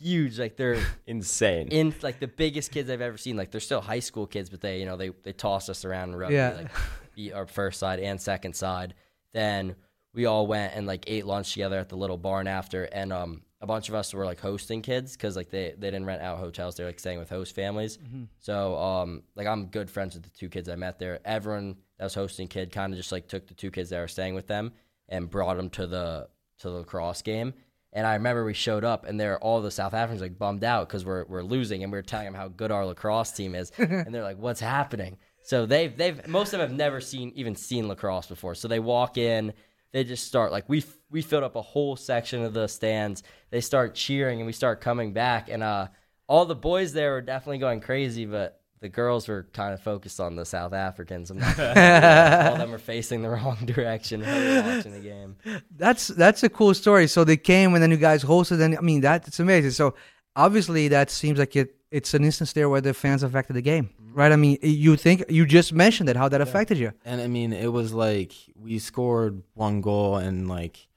huge. 0.00 0.38
Like 0.38 0.56
they're 0.56 0.82
Insane. 1.06 1.68
in 1.68 1.94
like 2.00 2.18
the 2.18 2.28
biggest 2.28 2.72
kids 2.72 2.88
I've 2.88 3.02
ever 3.02 3.18
seen. 3.18 3.36
Like 3.36 3.50
they're 3.50 3.60
still 3.60 3.82
high 3.82 4.00
school 4.00 4.26
kids, 4.26 4.48
but 4.48 4.62
they 4.62 4.80
you 4.80 4.86
know 4.86 4.96
they 4.96 5.10
they 5.22 5.34
tossed 5.34 5.68
us 5.68 5.84
around 5.84 6.10
and 6.10 6.18
rugby, 6.18 6.36
Yeah. 6.36 6.54
like 6.56 6.70
beat 7.14 7.32
our 7.34 7.46
first 7.46 7.78
side 7.78 8.00
and 8.00 8.18
second 8.18 8.56
side. 8.56 8.94
Then 9.34 9.76
we 10.14 10.24
all 10.24 10.46
went 10.46 10.72
and 10.76 10.86
like 10.86 11.04
ate 11.08 11.26
lunch 11.26 11.52
together 11.52 11.78
at 11.78 11.90
the 11.90 11.96
little 11.96 12.16
barn 12.16 12.46
after, 12.46 12.84
and 12.84 13.12
um 13.12 13.42
a 13.64 13.66
bunch 13.66 13.88
of 13.88 13.94
us 13.94 14.12
were 14.12 14.26
like 14.26 14.40
hosting 14.40 14.82
kids 14.82 15.16
because 15.16 15.36
like 15.36 15.50
they 15.50 15.74
they 15.78 15.90
didn't 15.90 16.04
rent 16.04 16.20
out 16.20 16.38
hotels; 16.38 16.76
they're 16.76 16.86
like 16.86 17.00
staying 17.00 17.18
with 17.18 17.30
host 17.30 17.54
families. 17.54 17.98
So 18.38 18.76
um 18.76 19.22
like 19.34 19.46
I'm 19.46 19.66
good 19.66 19.90
friends 19.90 20.14
with 20.14 20.22
the 20.22 20.30
two 20.30 20.50
kids 20.50 20.68
I 20.68 20.76
met 20.76 20.98
there. 20.98 21.18
Everyone 21.24 21.76
that 21.98 22.04
was 22.04 22.14
hosting 22.14 22.46
kid 22.46 22.70
kind 22.70 22.92
of 22.92 22.98
just 22.98 23.10
like 23.10 23.26
took 23.26 23.46
the 23.46 23.54
two 23.54 23.70
kids 23.70 23.88
that 23.90 24.00
were 24.00 24.08
staying 24.08 24.34
with 24.34 24.46
them 24.46 24.72
and 25.08 25.30
brought 25.30 25.56
them 25.56 25.70
to 25.70 25.86
the 25.86 26.28
to 26.58 26.68
the 26.68 26.76
lacrosse 26.76 27.22
game. 27.22 27.54
And 27.94 28.06
I 28.06 28.14
remember 28.14 28.44
we 28.44 28.54
showed 28.54 28.84
up, 28.84 29.06
and 29.06 29.18
they're 29.18 29.38
all 29.38 29.62
the 29.62 29.70
South 29.70 29.94
Africans 29.94 30.20
like 30.20 30.38
bummed 30.38 30.64
out 30.64 30.88
because 30.88 31.04
we're 31.04 31.24
we're 31.26 31.42
losing, 31.42 31.82
and 31.82 31.92
we 31.92 31.98
are 31.98 32.02
telling 32.02 32.26
them 32.26 32.34
how 32.34 32.48
good 32.48 32.70
our 32.70 32.84
lacrosse 32.84 33.32
team 33.32 33.54
is, 33.54 33.70
and 33.78 34.14
they're 34.14 34.24
like, 34.24 34.38
"What's 34.38 34.60
happening?" 34.60 35.16
So 35.44 35.64
they've 35.64 35.96
they've 35.96 36.26
most 36.26 36.52
of 36.52 36.58
them 36.58 36.68
have 36.68 36.76
never 36.76 37.00
seen 37.00 37.32
even 37.34 37.54
seen 37.54 37.88
lacrosse 37.88 38.26
before. 38.26 38.54
So 38.56 38.66
they 38.68 38.80
walk 38.80 39.16
in, 39.16 39.54
they 39.94 40.02
just 40.02 40.26
start 40.26 40.50
like 40.50 40.68
we 40.68 40.84
we 41.08 41.22
filled 41.22 41.44
up 41.44 41.54
a 41.54 41.62
whole 41.62 41.94
section 41.94 42.42
of 42.42 42.52
the 42.52 42.66
stands. 42.66 43.22
They 43.50 43.60
start 43.60 43.94
cheering, 43.94 44.40
and 44.40 44.46
we 44.46 44.52
start 44.52 44.80
coming 44.80 45.12
back, 45.12 45.48
and 45.48 45.62
uh, 45.62 45.86
all 46.26 46.46
the 46.46 46.56
boys 46.56 46.92
there 46.92 47.12
were 47.12 47.20
definitely 47.20 47.58
going 47.58 47.80
crazy, 47.80 48.26
but 48.26 48.60
the 48.80 48.88
girls 48.88 49.28
were 49.28 49.46
kind 49.52 49.72
of 49.72 49.80
focused 49.80 50.18
on 50.18 50.34
the 50.34 50.44
South 50.44 50.72
Africans. 50.72 51.30
I'm 51.30 51.38
not 51.38 51.58
all 51.60 51.64
of 51.64 52.58
them 52.58 52.72
were 52.72 52.78
facing 52.78 53.22
the 53.22 53.30
wrong 53.30 53.56
direction 53.64 54.22
when 54.22 54.34
we 54.34 54.56
were 54.56 54.76
watching 54.76 54.92
the 54.94 54.98
game. 54.98 55.36
That's 55.76 56.08
that's 56.08 56.42
a 56.42 56.48
cool 56.48 56.74
story. 56.74 57.06
So 57.06 57.22
they 57.22 57.36
came 57.36 57.72
and 57.74 57.82
then 57.82 57.92
you 57.92 57.96
guys 57.96 58.24
hosted, 58.24 58.60
and 58.60 58.76
I 58.76 58.80
mean 58.80 59.00
that's 59.00 59.38
amazing. 59.38 59.70
So 59.70 59.94
obviously 60.36 60.88
that 60.88 61.10
seems 61.10 61.38
like 61.38 61.56
it. 61.56 61.76
It's 61.90 62.12
an 62.12 62.24
instance 62.24 62.52
there 62.52 62.68
where 62.68 62.80
the 62.80 62.92
fans 62.92 63.22
affected 63.22 63.52
the 63.52 63.62
game, 63.62 63.90
right? 64.12 64.32
I 64.32 64.36
mean, 64.36 64.58
you 64.62 64.96
think 64.96 65.24
you 65.28 65.46
just 65.46 65.72
mentioned 65.72 66.08
it, 66.08 66.16
how 66.16 66.28
that 66.28 66.40
affected 66.40 66.76
you. 66.76 66.92
And 67.04 67.20
I 67.20 67.28
mean, 67.28 67.52
it 67.52 67.72
was 67.72 67.92
like 67.92 68.32
we 68.56 68.80
scored 68.80 69.42
one 69.54 69.80
goal 69.80 70.16
and 70.16 70.48
like 70.48 70.88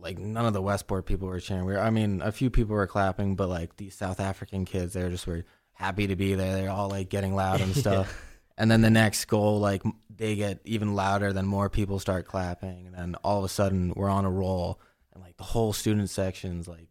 like 0.00 0.18
none 0.18 0.46
of 0.46 0.52
the 0.52 0.62
Westport 0.62 1.06
people 1.06 1.28
were 1.28 1.40
cheering. 1.40 1.64
We 1.64 1.74
were, 1.74 1.80
I 1.80 1.90
mean, 1.90 2.22
a 2.22 2.32
few 2.32 2.50
people 2.50 2.76
were 2.76 2.86
clapping, 2.86 3.34
but 3.34 3.48
like 3.48 3.76
these 3.76 3.94
South 3.94 4.20
African 4.20 4.64
kids, 4.64 4.92
they 4.92 5.02
were 5.02 5.10
just 5.10 5.26
were 5.26 5.44
happy 5.72 6.06
to 6.06 6.16
be 6.16 6.34
there. 6.34 6.54
They're 6.54 6.70
all 6.70 6.88
like 6.88 7.08
getting 7.08 7.34
loud 7.34 7.60
and 7.60 7.74
stuff. 7.76 8.24
And 8.56 8.70
then 8.70 8.80
the 8.80 8.90
next 8.90 9.24
goal, 9.26 9.60
like 9.60 9.82
they 10.14 10.36
get 10.36 10.60
even 10.64 10.94
louder. 10.94 11.32
Then 11.32 11.46
more 11.46 11.68
people 11.68 11.98
start 11.98 12.26
clapping, 12.26 12.86
and 12.86 12.94
then 12.94 13.14
all 13.22 13.38
of 13.38 13.44
a 13.44 13.48
sudden 13.48 13.92
we're 13.94 14.08
on 14.08 14.24
a 14.24 14.30
roll, 14.30 14.80
and 15.12 15.22
like 15.22 15.36
the 15.36 15.44
whole 15.44 15.72
student 15.72 16.10
section's 16.10 16.66
like 16.66 16.88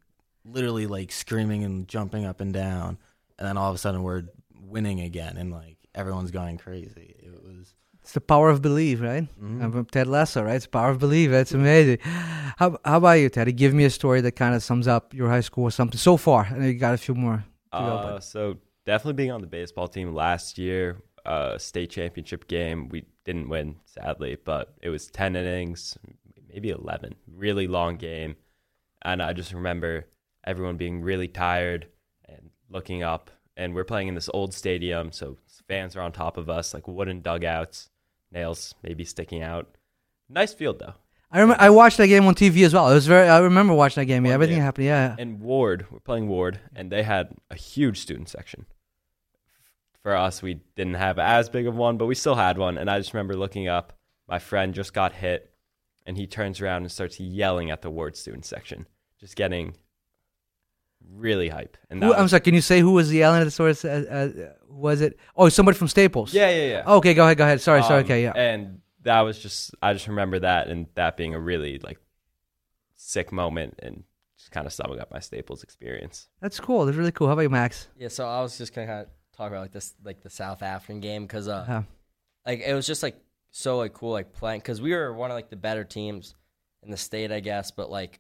literally 0.50 0.88
like 0.88 1.12
screaming 1.12 1.64
and 1.64 1.88
jumping 1.88 2.26
up 2.26 2.42
and 2.42 2.54
down. 2.54 2.98
And 3.38 3.48
then 3.48 3.58
all 3.58 3.70
of 3.70 3.76
a 3.76 3.78
sudden 3.78 4.04
we're 4.04 4.24
winning 4.60 5.02
again, 5.02 5.38
and 5.38 5.52
like 5.52 5.78
everyone's 5.94 6.32
going 6.32 6.58
crazy. 6.58 7.16
It 7.20 7.44
was. 7.44 7.74
It's 8.02 8.14
the 8.14 8.22
power 8.22 8.50
of 8.50 8.62
belief, 8.62 9.02
right? 9.02 9.28
Mhm. 9.38 9.62
I'm 9.64 9.86
Ted 9.86 10.08
Lasso, 10.08 10.42
right? 10.44 10.56
It's 10.56 10.66
the 10.66 10.72
power 10.72 10.90
of 10.92 11.00
belief. 11.00 11.30
That's 11.30 11.52
amazing. 11.54 12.00
How 12.02 12.78
how 12.86 12.98
about 12.98 13.14
you, 13.20 13.30
Teddy? 13.30 13.52
Give 13.52 13.74
me 13.74 13.84
a 13.84 13.90
story 13.90 14.22
that 14.22 14.32
kind 14.32 14.56
of 14.56 14.64
sums 14.64 14.88
up 14.88 15.14
your 15.14 15.30
high 15.30 15.42
school 15.42 15.66
or 15.66 15.72
something 15.72 15.98
so 16.00 16.16
far. 16.18 16.46
I 16.50 16.58
know 16.58 16.66
you 16.66 16.74
got 16.76 16.94
a 16.94 16.98
few 16.98 17.16
more. 17.16 17.44
To 17.74 17.80
go, 17.80 17.86
Uh, 17.86 18.12
but 18.14 18.24
so 18.24 18.58
definitely 18.86 19.14
being 19.14 19.32
on 19.32 19.42
the 19.42 19.48
baseball 19.48 19.90
team 19.90 20.14
last 20.16 20.58
year, 20.58 21.02
uh, 21.26 21.58
state 21.58 21.90
championship 21.90 22.48
game. 22.48 22.88
We 22.88 23.04
didn't 23.26 23.50
win, 23.50 23.76
sadly, 23.86 24.38
but 24.44 24.74
it 24.82 24.90
was 24.90 25.08
ten 25.08 25.36
innings, 25.36 25.98
maybe 26.48 26.70
eleven. 26.70 27.16
Really 27.28 27.68
long 27.68 27.98
game, 27.98 28.38
and 29.02 29.22
I 29.22 29.34
just 29.34 29.52
remember 29.52 30.08
everyone 30.48 30.78
being 30.78 31.02
really 31.02 31.28
tired 31.28 31.88
and 32.26 32.50
looking 32.70 33.04
up. 33.04 33.30
And 33.56 33.76
we're 33.76 33.84
playing 33.84 34.08
in 34.08 34.16
this 34.16 34.30
old 34.34 34.54
stadium, 34.54 35.12
so 35.12 35.38
fans 35.68 35.96
are 35.96 36.02
on 36.02 36.12
top 36.12 36.38
of 36.38 36.50
us, 36.50 36.74
like 36.74 36.88
wooden 36.88 37.22
dugouts, 37.22 37.90
nails 38.32 38.76
maybe 38.84 39.04
sticking 39.04 39.42
out. 39.42 39.68
Nice 40.30 40.54
field 40.54 40.80
though. 40.80 40.94
I 41.30 41.42
remember 41.42 41.62
I 41.62 41.70
watched 41.70 41.98
that 41.98 42.08
game 42.08 42.26
on 42.26 42.36
TV 42.36 42.66
as 42.66 42.74
well. 42.74 42.90
It 42.90 42.94
was 42.94 43.08
very. 43.08 43.28
I 43.28 43.40
remember 43.40 43.74
watching 43.74 44.02
that 44.02 44.06
game. 44.06 44.26
Yeah, 44.26 44.34
everything 44.34 44.56
game. 44.56 44.64
happened. 44.64 44.86
Yeah. 44.86 45.16
and 45.20 45.42
Ward, 45.42 45.86
we're 45.92 46.00
playing 46.00 46.30
Ward, 46.30 46.60
and 46.74 46.90
they 46.90 47.04
had 47.04 47.36
a 47.52 47.56
huge 47.56 48.00
student 48.00 48.30
section. 48.30 48.66
For 50.04 50.16
us, 50.16 50.42
we 50.42 50.62
didn't 50.78 50.94
have 50.94 51.20
as 51.20 51.50
big 51.50 51.68
of 51.68 51.76
one, 51.76 51.98
but 51.98 52.06
we 52.06 52.16
still 52.16 52.36
had 52.36 52.58
one. 52.58 52.78
And 52.78 52.90
I 52.90 52.98
just 52.98 53.14
remember 53.14 53.36
looking 53.36 53.68
up, 53.68 53.92
my 54.30 54.40
friend 54.40 54.74
just 54.74 54.94
got 54.94 55.12
hit, 55.12 55.52
and 56.06 56.16
he 56.16 56.28
turns 56.28 56.62
around 56.62 56.84
and 56.84 56.92
starts 56.92 57.20
yelling 57.20 57.72
at 57.72 57.82
the 57.82 57.90
Ward 57.90 58.16
student 58.16 58.46
section, 58.46 58.86
just 59.20 59.36
getting 59.36 59.76
really 61.10 61.50
hype. 61.50 61.78
And 61.90 62.02
that 62.02 62.06
Who, 62.08 62.14
I'm 62.14 62.28
sorry. 62.28 62.42
Can 62.42 62.54
you 62.54 62.62
say 62.62 62.80
who 62.80 62.92
was 62.92 63.14
yelling 63.14 63.42
at 63.42 63.46
the 63.46 63.52
source? 63.52 63.84
Uh, 63.86 64.06
uh, 64.10 64.54
was 64.70 65.02
it? 65.02 65.18
Oh, 65.36 65.50
somebody 65.50 65.78
from 65.78 65.88
Staples. 65.88 66.34
yeah, 66.34 66.50
yeah, 66.50 66.68
yeah. 66.68 66.84
Okay, 66.96 67.14
go 67.14 67.24
ahead. 67.24 67.38
Go 67.38 67.44
ahead. 67.44 67.62
Sorry. 67.62 67.82
sorry. 67.84 68.00
Um, 68.00 68.06
Okay. 68.06 68.24
Yeah. 68.24 68.34
And 68.36 68.82
that 69.04 69.22
was 69.22 69.40
just, 69.40 69.74
I 69.82 69.94
just 69.94 70.08
remember 70.08 70.40
that, 70.40 70.68
and 70.68 70.88
that 70.96 71.18
being 71.18 71.34
a 71.34 71.40
really 71.40 71.80
like 71.80 72.00
sick 72.96 73.32
moment, 73.32 73.76
and 73.80 74.04
just 74.38 74.52
kind 74.52 74.66
of 74.68 74.74
summing 74.74 75.00
up 75.00 75.12
my 75.12 75.20
Staples 75.20 75.64
experience. 75.64 76.28
That's 76.42 76.60
cool. 76.60 76.86
That's 76.86 76.98
really 76.98 77.12
cool. 77.12 77.28
How 77.28 77.34
about 77.34 77.44
you, 77.44 77.50
Max? 77.50 77.88
Yeah, 77.98 78.10
so 78.10 78.28
I 78.28 78.42
was 78.42 78.58
just 78.58 78.74
gonna 78.74 78.88
kind 78.88 79.02
of 79.02 79.08
talk 79.36 79.48
about 79.48 79.62
like 79.62 79.72
this, 79.72 79.94
like 80.04 80.22
the 80.22 80.30
South 80.30 80.62
African 80.62 81.00
game, 81.00 81.24
because 81.24 81.48
uh, 81.48 81.66
Uh, 81.68 81.82
like 82.46 82.62
it 82.62 82.74
was 82.74 82.86
just 82.88 83.02
like 83.04 83.16
so 83.52 83.78
like 83.78 83.94
cool, 83.94 84.12
like 84.12 84.34
playing, 84.34 84.60
because 84.60 84.82
we 84.82 84.94
were 84.94 85.14
one 85.14 85.32
of 85.32 85.36
like 85.36 85.50
the 85.50 85.56
better 85.56 85.84
teams 85.84 86.36
in 86.84 86.92
the 86.92 86.98
state, 86.98 87.32
I 87.32 87.40
guess, 87.40 87.72
but 87.72 87.90
like 87.90 88.20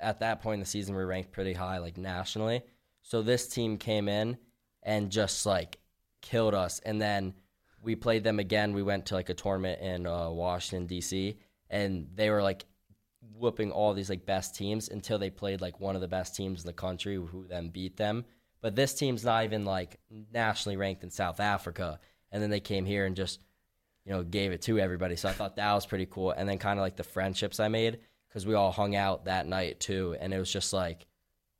at 0.00 0.20
that 0.20 0.42
point 0.42 0.54
in 0.54 0.60
the 0.60 0.66
season, 0.66 0.94
we 0.94 1.04
ranked 1.04 1.32
pretty 1.32 1.52
high, 1.52 1.78
like 1.78 1.96
nationally. 1.96 2.62
So 3.02 3.22
this 3.22 3.48
team 3.48 3.78
came 3.78 4.08
in 4.08 4.36
and 4.82 5.10
just 5.10 5.46
like 5.46 5.78
killed 6.22 6.54
us, 6.54 6.80
and 6.80 7.00
then 7.00 7.34
we 7.82 7.94
played 7.94 8.24
them 8.24 8.38
again. 8.38 8.72
We 8.72 8.82
went 8.82 9.06
to 9.06 9.14
like 9.14 9.28
a 9.28 9.34
tournament 9.34 9.80
in 9.80 10.06
uh, 10.06 10.30
Washington 10.30 10.86
D.C. 10.86 11.38
and 11.70 12.08
they 12.14 12.30
were 12.30 12.42
like 12.42 12.64
whooping 13.34 13.70
all 13.70 13.94
these 13.94 14.10
like 14.10 14.26
best 14.26 14.54
teams 14.54 14.88
until 14.88 15.18
they 15.18 15.30
played 15.30 15.60
like 15.60 15.80
one 15.80 15.94
of 15.94 16.00
the 16.00 16.08
best 16.08 16.34
teams 16.34 16.62
in 16.62 16.66
the 16.66 16.72
country 16.72 17.14
who 17.14 17.46
then 17.48 17.68
beat 17.68 17.96
them. 17.96 18.24
But 18.60 18.74
this 18.74 18.94
team's 18.94 19.24
not 19.24 19.44
even 19.44 19.64
like 19.64 20.00
nationally 20.32 20.76
ranked 20.76 21.04
in 21.04 21.10
South 21.10 21.40
Africa. 21.40 22.00
And 22.32 22.42
then 22.42 22.50
they 22.50 22.60
came 22.60 22.84
here 22.84 23.06
and 23.06 23.14
just, 23.14 23.40
you 24.04 24.12
know, 24.12 24.22
gave 24.22 24.52
it 24.52 24.62
to 24.62 24.78
everybody. 24.78 25.16
So 25.16 25.28
I 25.28 25.32
thought 25.32 25.56
that 25.56 25.74
was 25.74 25.86
pretty 25.86 26.06
cool. 26.06 26.32
And 26.32 26.48
then 26.48 26.58
kind 26.58 26.78
of 26.78 26.82
like 26.82 26.96
the 26.96 27.04
friendships 27.04 27.60
I 27.60 27.68
made. 27.68 28.00
Because 28.28 28.46
we 28.46 28.54
all 28.54 28.72
hung 28.72 28.94
out 28.94 29.24
that 29.24 29.46
night 29.46 29.80
too, 29.80 30.16
and 30.20 30.32
it 30.32 30.38
was 30.38 30.52
just 30.52 30.72
like 30.72 31.06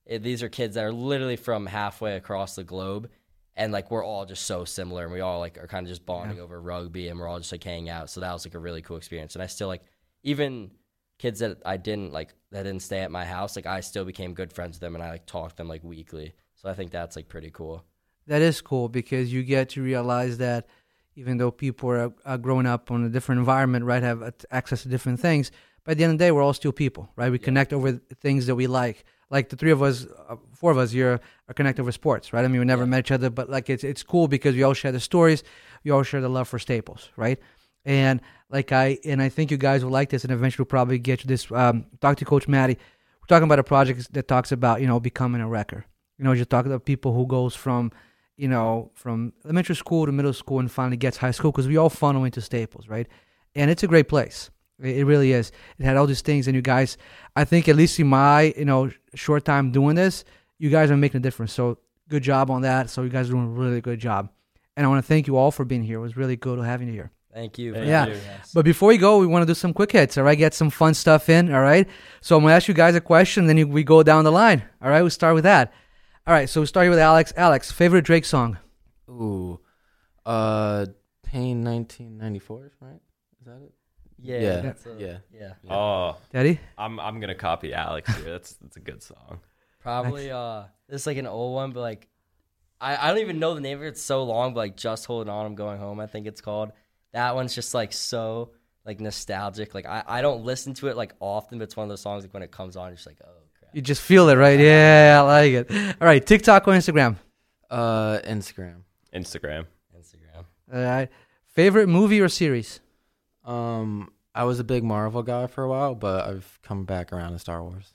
it, 0.05 0.23
these 0.23 0.43
are 0.43 0.49
kids 0.49 0.75
that 0.75 0.85
are 0.85 0.93
literally 0.93 1.37
from 1.37 1.67
halfway 1.67 2.17
across 2.17 2.55
the 2.55 2.65
globe, 2.65 3.11
and 3.57 3.73
like 3.73 3.91
we're 3.91 4.05
all 4.05 4.25
just 4.25 4.47
so 4.47 4.65
similar, 4.65 5.05
and 5.05 5.13
we 5.13 5.21
all 5.21 5.41
like 5.41 5.59
are 5.59 5.67
kind 5.67 5.87
of 5.87 5.91
just 5.91 6.07
bonding 6.07 6.41
over 6.41 6.61
rugby, 6.61 7.09
and 7.09 7.19
we're 7.19 7.29
all 7.29 7.39
just 7.39 7.53
like 7.53 7.65
hanging 7.65 7.89
out. 7.89 8.11
So 8.11 8.21
that 8.21 8.33
was 8.33 8.47
like 8.47 8.55
a 8.55 8.59
really 8.59 8.83
cool 8.83 8.97
experience, 8.97 9.35
and 9.35 9.43
I 9.43 9.47
still 9.47 9.69
like 9.69 9.83
even 10.23 10.71
kids 11.19 11.41
that 11.41 11.59
I 11.65 11.77
didn't 11.77 12.13
like 12.13 12.35
that 12.53 12.65
didn't 12.65 12.83
stay 12.83 13.01
at 13.01 13.11
my 13.11 13.25
house, 13.25 13.57
like 13.57 13.67
I 13.67 13.81
still 13.81 14.05
became 14.05 14.35
good 14.35 14.53
friends 14.53 14.77
with 14.77 14.81
them, 14.81 14.95
and 14.95 15.03
I 15.03 15.11
like 15.11 15.27
talked 15.27 15.53
to 15.53 15.57
them 15.57 15.69
like 15.69 15.83
weekly. 15.83 16.35
So 16.55 16.69
I 16.69 16.75
think 16.75 16.91
that's 16.91 17.17
like 17.17 17.29
pretty 17.29 17.51
cool. 17.51 17.85
That 18.27 18.43
is 18.43 18.61
cool 18.61 18.89
because 18.89 19.33
you 19.33 19.43
get 19.43 19.71
to 19.71 19.83
realize 19.83 20.39
that 20.39 20.67
even 21.15 21.39
though 21.39 21.51
people 21.51 21.91
are, 21.91 22.13
are 22.25 22.39
growing 22.39 22.67
up 22.67 22.91
on 22.91 23.05
a 23.05 23.09
different 23.09 23.39
environment, 23.39 23.85
right, 23.85 24.03
have 24.03 24.35
access 24.51 24.83
to 24.83 24.89
different 24.89 25.21
things, 25.21 25.51
by 25.87 25.95
the 25.95 26.03
end 26.03 26.13
of 26.13 26.19
the 26.19 26.25
day, 26.25 26.33
we're 26.33 26.43
all 26.43 26.53
still 26.53 26.73
people, 26.73 27.09
right? 27.15 27.31
We 27.31 27.39
connect 27.39 27.73
over 27.73 27.93
things 27.93 28.47
that 28.47 28.57
we 28.57 28.67
like. 28.67 29.05
Like 29.31 29.49
the 29.49 29.57
three 29.57 29.71
of 29.71 29.83
us, 29.83 30.07
uh, 30.29 30.37
four 30.53 30.73
of 30.73 30.79
us 30.79 30.91
here 30.91 31.21
are 31.49 31.55
connected 31.55 31.83
over 31.83 31.93
sports, 31.93 32.33
right? 32.33 32.45
I 32.45 32.49
mean, 32.49 32.59
we 32.61 32.67
never 32.67 32.87
met 32.87 33.01
each 33.01 33.13
other, 33.13 33.31
but 33.31 33.49
like 33.49 33.71
it's 33.71 33.83
it's 33.85 34.03
cool 34.03 34.29
because 34.29 34.55
we 34.55 34.63
all 34.63 34.75
share 34.75 34.93
the 34.93 35.01
stories, 35.01 35.43
we 35.85 35.91
all 35.91 36.03
share 36.03 36.21
the 36.21 36.29
love 36.29 36.49
for 36.49 36.59
Staples, 36.59 37.11
right? 37.17 37.39
And 37.85 38.21
like 38.51 38.73
I 38.73 38.99
and 39.05 39.23
I 39.23 39.29
think 39.29 39.51
you 39.51 39.57
guys 39.57 39.85
will 39.85 39.93
like 39.93 40.11
this, 40.11 40.25
and 40.25 40.33
eventually 40.33 40.63
we'll 40.63 40.71
probably 40.71 40.99
get 40.99 41.21
to 41.21 41.27
this. 41.27 41.51
Um, 41.51 41.87
talk 42.01 42.17
to 42.19 42.25
Coach 42.25 42.47
Maddie. 42.47 42.79
We're 43.21 43.27
talking 43.27 43.45
about 43.45 43.59
a 43.59 43.65
project 43.65 44.13
that 44.13 44.29
talks 44.29 44.53
about 44.53 44.81
you 44.81 44.87
know 44.87 45.01
becoming 45.01 45.41
a 45.41 45.49
wrecker. 45.49 45.87
You 46.19 46.25
know, 46.25 46.35
just 46.35 46.51
talking 46.51 46.71
about 46.71 46.85
people 46.85 47.13
who 47.13 47.27
goes 47.27 47.55
from 47.55 47.93
you 48.37 48.49
know 48.49 48.91
from 48.95 49.33
elementary 49.45 49.77
school 49.77 50.07
to 50.07 50.13
middle 50.13 50.33
school 50.33 50.61
and 50.61 50.71
finally 50.71 50.97
gets 50.97 51.17
high 51.17 51.33
school 51.33 51.51
because 51.53 51.67
we 51.67 51.77
all 51.77 51.91
funnel 51.91 52.25
into 52.25 52.41
Staples, 52.41 52.89
right? 52.89 53.09
And 53.57 53.71
it's 53.71 53.83
a 53.83 53.89
great 53.89 54.09
place. 54.09 54.51
It, 54.81 54.99
it 54.99 55.05
really 55.05 55.33
is. 55.33 55.53
It 55.79 55.85
had 55.85 55.97
all 55.97 56.07
these 56.07 56.23
things, 56.23 56.47
and 56.47 56.55
you 56.55 56.63
guys, 56.63 56.97
I 57.35 57.45
think 57.45 57.69
at 57.69 57.77
least 57.77 57.99
in 58.01 58.07
my 58.09 58.55
you 58.57 58.65
know 58.65 58.91
short 59.15 59.45
time 59.45 59.71
doing 59.73 59.97
this, 59.97 60.25
you 60.59 60.71
guys 60.71 60.91
are 60.91 60.97
making 60.97 61.19
a 61.19 61.23
difference. 61.23 61.53
So 61.53 61.79
good 62.09 62.23
job 62.23 62.51
on 62.51 62.63
that. 62.63 62.91
So 62.91 63.03
you 63.03 63.09
guys 63.09 63.29
are 63.29 63.33
doing 63.33 63.47
a 63.47 63.51
really 63.51 63.81
good 63.81 63.99
job. 63.99 64.31
And 64.77 64.85
I 64.85 64.89
want 64.89 65.03
to 65.03 65.09
thank 65.09 65.27
you 65.27 65.37
all 65.37 65.51
for 65.51 65.65
being 65.65 65.83
here. 65.83 65.99
It 65.99 66.03
was 66.03 66.17
really 66.17 66.37
good 66.37 66.59
having 66.65 66.89
you 66.89 66.93
here. 66.95 67.11
Thank 67.33 67.59
you. 67.59 67.73
Thank 67.75 67.87
Yeah. 67.87 68.07
you. 68.07 68.13
Yes. 68.13 68.53
But 68.55 68.65
before 68.65 68.89
we 68.89 68.99
go, 68.99 69.19
we 69.19 69.27
want 69.27 69.43
to 69.43 69.47
do 69.47 69.55
some 69.55 69.73
quick 69.75 69.93
hits, 69.93 70.17
all 70.17 70.25
right? 70.25 70.39
Get 70.39 70.55
some 70.55 70.71
fun 70.71 70.95
stuff 70.95 71.29
in, 71.29 71.53
all 71.53 71.61
right? 71.63 71.89
So 72.21 72.37
I'm 72.37 72.43
going 72.43 72.53
to 72.53 72.57
ask 72.57 72.69
you 72.69 72.75
guys 72.75 72.95
a 72.95 73.01
question, 73.01 73.47
then 73.47 73.69
we 73.71 73.85
go 73.85 74.03
down 74.03 74.25
the 74.25 74.33
line, 74.33 74.63
all 74.83 74.89
right? 74.91 75.03
We 75.03 75.11
start 75.11 75.35
with 75.35 75.45
that. 75.45 75.73
All 76.27 76.33
right, 76.35 76.49
so 76.49 76.61
we 76.61 76.67
start 76.67 76.85
here 76.85 76.91
with 76.91 76.99
Alex. 76.99 77.33
Alex, 77.37 77.71
favorite 77.71 78.05
Drake 78.05 78.25
song? 78.25 78.59
Ooh, 79.09 79.61
uh, 80.25 80.87
Pain 81.23 81.63
1994, 81.63 82.73
right? 82.81 83.01
Is 83.41 83.47
that 83.47 83.63
it? 83.63 83.73
Yeah, 84.19 84.41
yeah, 84.41 84.61
that's 84.61 84.87
a- 84.87 84.97
yeah. 84.99 85.53
yeah. 85.63 85.75
Oh, 85.75 86.17
Teddy? 86.33 86.59
I'm 86.79 86.99
I'm 87.01 87.21
gonna 87.21 87.35
copy 87.35 87.73
Alex 87.75 88.15
here. 88.17 88.31
That's 88.33 88.55
that's 88.55 88.77
a 88.77 88.81
good 88.81 89.03
song. 89.03 89.41
Probably 89.81 90.31
uh 90.31 90.65
this 90.89 91.07
like 91.07 91.17
an 91.19 91.27
old 91.27 91.55
one, 91.55 91.73
but 91.73 91.81
like 91.81 92.09
I, 92.81 92.97
I 92.97 93.09
don't 93.09 93.19
even 93.21 93.39
know 93.39 93.55
the 93.55 93.61
name 93.61 93.79
of 93.79 93.85
it. 93.85 93.89
It's 93.89 94.03
so 94.03 94.25
long, 94.25 94.53
but 94.55 94.61
like 94.61 94.77
just 94.77 95.07
holding 95.07 95.33
on, 95.33 95.47
I'm 95.47 95.55
going 95.55 95.79
home, 95.79 96.01
I 96.01 96.07
think 96.07 96.27
it's 96.27 96.41
called. 96.41 96.73
That 97.13 97.35
one's 97.35 97.55
just 97.55 97.73
like 97.75 97.93
so 97.93 98.51
like 98.85 99.01
nostalgic. 99.01 99.75
Like 99.75 99.87
I, 99.87 100.03
I 100.07 100.23
don't 100.23 100.45
listen 100.45 100.75
to 100.75 100.89
it 100.89 100.97
like 100.97 101.15
often, 101.21 101.59
but 101.59 101.65
it's 101.65 101.77
one 101.77 101.85
of 101.85 101.89
those 101.89 102.01
songs 102.03 102.25
like 102.25 102.35
when 102.35 102.43
it 102.43 102.51
comes 102.51 102.77
on, 102.77 102.89
you're 102.89 102.97
just 102.97 103.07
like, 103.07 103.19
oh 103.25 103.31
crap. 103.59 103.75
You 103.75 103.83
just 103.83 104.03
feel 104.03 104.29
it, 104.29 104.37
right? 104.37 104.59
Yeah, 104.61 105.19
I 105.21 105.21
like 105.23 105.53
it. 105.53 105.71
All 106.01 106.07
right, 106.07 106.25
TikTok 106.25 106.67
or 106.69 106.73
Instagram? 106.73 107.17
Uh, 107.71 108.19
Instagram. 108.25 108.83
Instagram. 109.15 109.67
Instagram. 109.99 110.45
All 110.73 110.81
right. 110.83 111.09
Favorite 111.47 111.89
movie 111.89 112.21
or 112.21 112.29
series? 112.29 112.81
Um, 113.47 114.11
I 114.35 114.45
was 114.45 114.59
a 114.59 114.65
big 114.65 114.83
Marvel 114.85 115.23
guy 115.23 115.47
for 115.47 115.63
a 115.65 115.69
while, 115.69 115.95
but 115.95 116.27
I've 116.29 116.59
come 116.63 116.85
back 116.85 117.13
around 117.13 117.33
to 117.33 117.39
Star 117.39 117.63
Wars. 117.63 117.95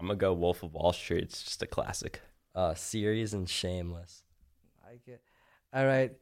I'm 0.00 0.08
gonna 0.08 0.18
go 0.18 0.32
Wolf 0.34 0.62
of 0.62 0.74
Wall 0.74 0.92
Street. 0.92 1.22
It's 1.24 1.42
just 1.42 1.62
a 1.62 1.66
classic. 1.66 2.20
Uh 2.54 2.74
series 2.74 3.32
and 3.34 3.48
shameless. 3.48 4.22
like 4.86 5.06
it. 5.06 5.22
All 5.72 5.86
right. 5.86 6.12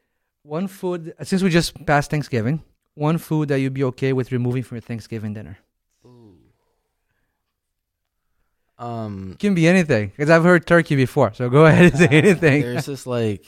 One 0.42 0.68
food, 0.68 1.14
since 1.22 1.42
we 1.42 1.48
just 1.50 1.84
passed 1.86 2.10
Thanksgiving, 2.10 2.62
one 2.94 3.18
food 3.18 3.48
that 3.48 3.58
you'd 3.60 3.72
be 3.74 3.84
okay 3.84 4.12
with 4.12 4.30
removing 4.30 4.62
from 4.62 4.76
your 4.76 4.82
Thanksgiving 4.82 5.32
dinner. 5.32 5.58
Um, 8.76 9.30
It 9.32 9.38
can 9.38 9.54
be 9.54 9.68
anything, 9.68 10.08
because 10.08 10.28
I've 10.30 10.42
heard 10.42 10.66
turkey 10.66 10.96
before. 10.96 11.32
So 11.32 11.48
go 11.48 11.64
ahead 11.66 11.92
and 11.92 11.96
say 11.98 12.08
anything. 12.10 12.62
there's 12.62 12.86
this 12.86 13.06
like 13.06 13.44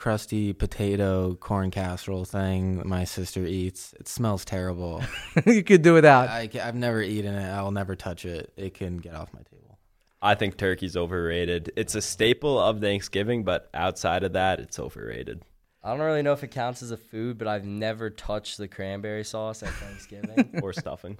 crusty 0.00 0.52
potato 0.54 1.34
corn 1.34 1.70
casserole 1.70 2.24
thing 2.24 2.78
that 2.78 2.86
my 2.86 3.04
sister 3.04 3.44
eats. 3.46 3.94
It 4.00 4.08
smells 4.08 4.44
terrible. 4.46 5.02
you 5.46 5.62
could 5.62 5.82
do 5.82 5.92
without. 5.94 6.28
I, 6.30 6.48
have 6.54 6.74
never 6.74 7.02
eaten 7.02 7.34
it. 7.34 7.48
I'll 7.50 7.70
never 7.70 7.94
touch 7.94 8.24
it. 8.24 8.50
It 8.56 8.74
can 8.74 8.96
get 8.96 9.14
off 9.14 9.32
my 9.34 9.40
table. 9.42 9.78
I 10.22 10.34
think 10.34 10.56
turkey's 10.56 10.96
overrated. 10.96 11.72
It's 11.76 11.94
a 11.94 12.00
staple 12.02 12.58
of 12.58 12.80
Thanksgiving, 12.80 13.44
but 13.44 13.68
outside 13.74 14.24
of 14.24 14.32
that, 14.32 14.58
it's 14.58 14.78
overrated. 14.78 15.42
I 15.82 15.90
don't 15.90 16.00
really 16.00 16.22
know 16.22 16.32
if 16.32 16.42
it 16.44 16.50
counts 16.50 16.82
as 16.82 16.90
a 16.90 16.96
food, 16.96 17.38
but 17.38 17.46
I've 17.46 17.64
never 17.64 18.10
touched 18.10 18.58
the 18.58 18.68
cranberry 18.68 19.24
sauce 19.24 19.62
at 19.62 19.70
Thanksgiving. 19.70 20.60
Or 20.62 20.72
stuffing. 20.74 21.18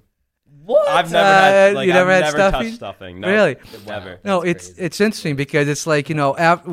what? 0.65 0.87
I've 0.87 1.11
never 1.11 1.27
Uh, 1.27 1.31
had. 1.33 1.73
Like, 1.75 1.87
you 1.87 1.93
never 1.93 2.11
I've 2.11 2.15
had 2.23 2.33
never 2.33 2.37
stuffing? 2.37 2.61
touched 2.67 2.75
stuffing. 2.75 3.19
No, 3.21 3.27
Really? 3.27 3.57
Never. 3.87 4.19
No, 4.23 4.41
it's 4.41 4.67
crazy. 4.67 4.81
it's 4.83 5.01
interesting 5.01 5.35
because 5.35 5.67
it's 5.67 5.87
like 5.87 6.09
you 6.09 6.15
know, 6.15 6.35
af- 6.37 6.65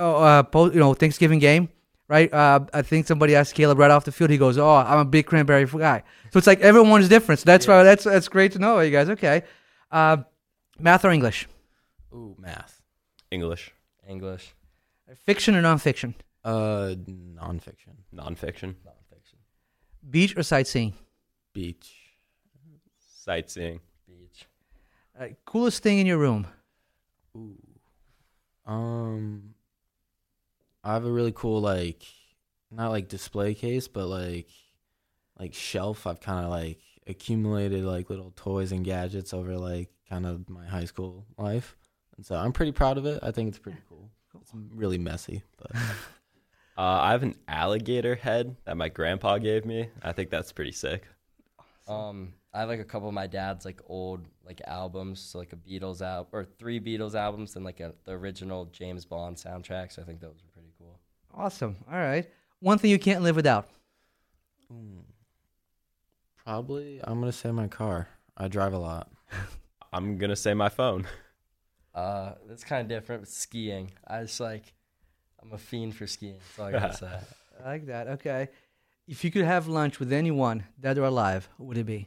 we, 0.00 0.04
uh, 0.06 0.18
uh, 0.18 0.42
po- 0.42 0.70
you 0.72 0.78
know, 0.80 0.94
Thanksgiving 0.94 1.38
game, 1.38 1.68
right? 2.08 2.32
Uh, 2.32 2.60
I 2.72 2.82
think 2.82 3.06
somebody 3.06 3.34
asked 3.36 3.54
Caleb 3.54 3.78
right 3.78 3.90
off 3.90 4.04
the 4.04 4.12
field. 4.12 4.30
He 4.30 4.38
goes, 4.38 4.58
"Oh, 4.58 4.68
I'm 4.74 4.98
a 4.98 5.04
big 5.04 5.26
cranberry 5.26 5.66
guy." 5.66 6.02
So 6.32 6.38
it's 6.38 6.46
like 6.46 6.60
everyone's 6.60 7.08
different. 7.08 7.40
So 7.40 7.44
that's 7.46 7.66
why 7.66 7.82
that's 7.82 8.04
that's 8.04 8.28
great 8.28 8.52
to 8.52 8.58
know, 8.58 8.80
you 8.80 8.90
guys. 8.90 9.08
Okay, 9.10 9.42
uh, 9.90 10.18
math 10.78 11.04
or 11.04 11.10
English, 11.10 11.46
Ooh, 12.12 12.34
math. 12.38 12.82
English, 13.30 13.72
English, 14.08 14.54
fiction 15.24 15.54
or 15.54 15.62
nonfiction, 15.62 16.14
Uh, 16.44 16.94
nonfiction. 17.38 17.94
nonfiction, 18.14 18.74
nonfiction, 18.86 19.38
beach 20.10 20.36
or 20.36 20.42
sightseeing, 20.42 20.94
Beach. 21.52 21.92
sightseeing. 23.24 23.80
beach. 24.08 24.46
uh, 25.20 25.28
coolest 25.44 25.82
thing 25.82 25.98
in 25.98 26.06
your 26.06 26.18
room. 26.18 26.46
Ooh. 27.36 27.56
Um, 28.66 29.49
I 30.82 30.94
have 30.94 31.04
a 31.04 31.10
really 31.10 31.32
cool 31.32 31.60
like, 31.60 32.04
not 32.70 32.90
like 32.90 33.08
display 33.08 33.54
case, 33.54 33.88
but 33.88 34.06
like, 34.06 34.48
like 35.38 35.54
shelf. 35.54 36.06
I've 36.06 36.20
kind 36.20 36.44
of 36.44 36.50
like 36.50 36.80
accumulated 37.06 37.84
like 37.84 38.10
little 38.10 38.32
toys 38.36 38.72
and 38.72 38.84
gadgets 38.84 39.34
over 39.34 39.56
like 39.56 39.90
kind 40.08 40.26
of 40.26 40.48
my 40.48 40.66
high 40.66 40.84
school 40.84 41.26
life, 41.38 41.76
and 42.16 42.24
so 42.24 42.36
I'm 42.36 42.52
pretty 42.52 42.72
proud 42.72 42.98
of 42.98 43.06
it. 43.06 43.20
I 43.22 43.30
think 43.30 43.48
it's 43.48 43.58
pretty 43.58 43.78
cool. 43.88 44.10
It's 44.40 44.52
really 44.74 44.98
messy, 44.98 45.42
but 45.58 45.72
Uh, 46.80 46.98
I 47.02 47.10
have 47.10 47.22
an 47.22 47.34
alligator 47.46 48.14
head 48.14 48.56
that 48.64 48.74
my 48.74 48.88
grandpa 48.88 49.36
gave 49.36 49.66
me. 49.66 49.90
I 50.02 50.12
think 50.12 50.30
that's 50.30 50.50
pretty 50.50 50.72
sick. 50.72 51.04
Um, 51.86 52.32
I 52.54 52.60
have 52.60 52.70
like 52.70 52.80
a 52.80 52.84
couple 52.84 53.06
of 53.06 53.12
my 53.12 53.26
dad's 53.26 53.66
like 53.66 53.82
old 53.86 54.26
like 54.46 54.62
albums, 54.66 55.20
so 55.20 55.38
like 55.38 55.52
a 55.52 55.56
Beatles 55.56 56.00
album 56.00 56.28
or 56.32 56.44
three 56.44 56.80
Beatles 56.80 57.14
albums, 57.14 57.56
and 57.56 57.66
like 57.66 57.80
a, 57.80 57.92
the 58.04 58.12
original 58.12 58.64
James 58.66 59.04
Bond 59.04 59.36
soundtrack. 59.36 59.92
So 59.92 60.00
I 60.00 60.06
think 60.06 60.20
those 60.20 60.36
were 60.42 60.49
pretty 60.49 60.49
cool. 60.49 60.49
Awesome. 61.40 61.76
All 61.90 61.96
right. 61.98 62.28
One 62.58 62.76
thing 62.76 62.90
you 62.90 62.98
can't 62.98 63.22
live 63.22 63.34
without. 63.34 63.66
Mm. 64.70 65.04
probably 66.36 67.00
I'm 67.02 67.18
gonna 67.18 67.32
say 67.32 67.50
my 67.50 67.66
car. 67.66 68.08
I 68.36 68.48
drive 68.48 68.74
a 68.74 68.78
lot. 68.78 69.10
I'm 69.92 70.18
gonna 70.18 70.36
say 70.36 70.52
my 70.52 70.68
phone. 70.68 71.06
Uh, 71.94 72.32
it's 72.50 72.62
kind 72.62 72.82
of 72.82 72.88
different 72.88 73.22
with 73.22 73.30
skiing. 73.30 73.90
I 74.06 74.20
just 74.20 74.38
like, 74.38 74.74
I'm 75.42 75.50
a 75.52 75.58
fiend 75.58 75.96
for 75.96 76.06
skiing. 76.06 76.36
That's 76.38 76.58
all 76.58 76.66
I 76.66 76.72
gotta 76.72 76.96
say. 77.04 77.18
I 77.64 77.68
like 77.68 77.86
that. 77.86 78.08
Okay. 78.08 78.48
If 79.08 79.24
you 79.24 79.30
could 79.30 79.46
have 79.46 79.66
lunch 79.66 79.98
with 79.98 80.12
anyone, 80.12 80.64
dead 80.78 80.98
or 80.98 81.04
alive, 81.04 81.48
who 81.56 81.64
would 81.64 81.78
it 81.78 81.86
be? 81.86 82.06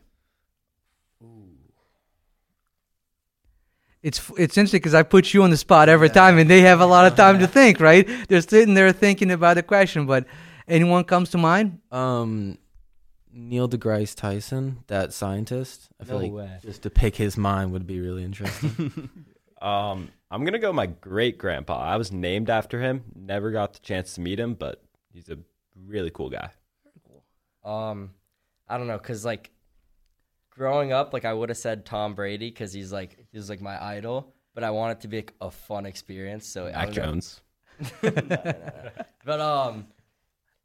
It's 4.04 4.20
it's 4.38 4.58
interesting 4.58 4.80
because 4.80 4.94
I 4.94 5.02
put 5.04 5.34
you 5.34 5.44
on 5.44 5.50
the 5.50 5.58
spot 5.58 5.88
every 5.89 6.10
time, 6.10 6.38
and 6.38 6.50
they 6.50 6.62
have 6.62 6.82
a 6.82 6.86
lot 6.86 7.06
of 7.10 7.16
time 7.16 7.39
to 7.39 7.48
think. 7.60 7.80
Right? 7.80 8.08
They're 8.28 8.42
sitting 8.42 8.74
there 8.76 8.92
thinking 8.92 9.32
about 9.32 9.56
the 9.56 9.63
question. 9.63 10.06
But 10.06 10.26
anyone 10.68 11.06
comes 11.06 11.30
to 11.32 11.38
mind? 11.38 11.80
Um, 11.92 12.58
Neil 13.32 13.68
deGrasse 13.68 14.16
Tyson, 14.16 14.84
that 14.88 15.13
scientist. 15.13 15.88
I 16.00 16.04
feel 16.04 16.20
No 16.20 16.24
like 16.26 16.32
way. 16.34 16.58
just 16.62 16.84
to 16.84 16.89
pick 16.89 17.16
his 17.16 17.38
mind 17.38 17.72
would 17.72 17.88
be 17.88 18.00
really 18.00 18.24
interesting. 18.24 19.10
Um, 19.62 20.10
I'm 20.30 20.44
gonna 20.44 20.60
go 20.60 20.74
my 20.74 20.88
great 20.88 21.38
grandpa. 21.38 21.80
I 21.80 21.96
was 21.96 22.12
named 22.12 22.50
after 22.50 22.82
him. 22.82 23.06
Never 23.16 23.50
got 23.50 23.72
the 23.72 23.80
chance 23.80 24.16
to 24.16 24.20
meet 24.20 24.38
him, 24.38 24.56
but 24.56 24.84
he's 25.13 25.30
a 25.30 25.38
really 25.88 26.10
cool 26.10 26.30
guy. 26.30 26.50
Um, 27.63 28.12
I 28.68 28.78
don't 28.78 28.88
know, 28.88 29.00
cause 29.00 29.24
like 29.24 29.52
growing 30.56 30.92
up, 30.92 31.13
like 31.13 31.26
I 31.26 31.34
would 31.34 31.50
have 31.50 31.58
said 31.58 31.86
Tom 31.86 32.13
Brady, 32.16 32.52
cause 32.52 32.72
he's 32.74 32.92
like 32.94 33.26
he's 33.32 33.50
like 33.50 33.62
my 33.62 33.82
idol. 33.84 34.34
But 34.56 34.63
I 34.63 34.70
want 34.72 34.92
it 34.98 35.02
to 35.02 35.08
be 35.08 35.18
like, 35.18 35.34
a 35.42 35.50
fun 35.50 35.86
experience. 35.88 36.48
So 36.48 36.68
I 36.68 36.72
Mac 36.72 36.86
don't 36.88 36.96
know. 36.96 37.04
Jones. 37.04 37.42
No, 38.04 38.10
no, 38.10 38.22
no, 38.22 38.36
no. 38.44 38.92
But 39.26 39.39
um, 39.42 39.88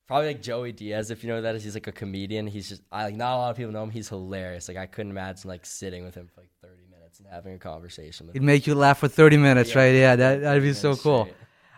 Probably 0.06 0.28
like 0.28 0.40
Joey 0.42 0.72
Diaz, 0.72 1.10
if 1.10 1.22
you 1.22 1.28
know 1.28 1.36
who 1.36 1.42
that 1.42 1.54
is. 1.54 1.64
He's 1.64 1.74
like 1.74 1.86
a 1.86 1.92
comedian. 1.92 2.46
He's 2.46 2.68
just 2.68 2.82
I 2.92 3.04
like 3.04 3.16
not 3.16 3.34
a 3.34 3.36
lot 3.36 3.50
of 3.50 3.56
people 3.56 3.72
know 3.72 3.82
him. 3.82 3.90
He's 3.90 4.08
hilarious. 4.08 4.68
Like 4.68 4.76
I 4.78 4.86
couldn't 4.86 5.10
imagine 5.10 5.48
like 5.48 5.66
sitting 5.66 6.04
with 6.04 6.14
him 6.14 6.28
for 6.34 6.40
like 6.40 6.50
thirty 6.62 6.84
minutes 6.90 7.18
and 7.18 7.28
having 7.30 7.54
a 7.54 7.58
conversation 7.58 8.26
with 8.26 8.34
He'd 8.34 8.40
him. 8.40 8.46
make 8.46 8.66
you 8.66 8.74
laugh 8.74 8.98
for 8.98 9.08
30 9.08 9.36
minutes, 9.38 9.74
Yeah, 9.74 9.78
right? 9.80 9.94
Yeah, 9.94 10.16
that, 10.16 10.40
that'd 10.42 10.62
be 10.62 10.72
so 10.72 10.96
cool. 10.96 11.24
straight. 11.24 11.36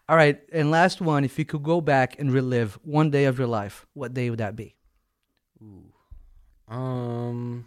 All 0.08 0.16
right, 0.16 0.40
and 0.52 0.70
last 0.72 1.00
one, 1.00 1.24
if 1.24 1.38
you 1.38 1.44
could 1.44 1.62
go 1.62 1.80
back 1.80 2.18
and 2.18 2.32
relive 2.32 2.78
one 2.84 3.10
day 3.10 3.24
of 3.26 3.38
your 3.38 3.46
life, 3.48 3.86
what 3.94 4.12
day 4.14 4.28
would 4.30 4.40
that 4.40 4.54
be? 4.56 4.74
Um, 6.68 7.66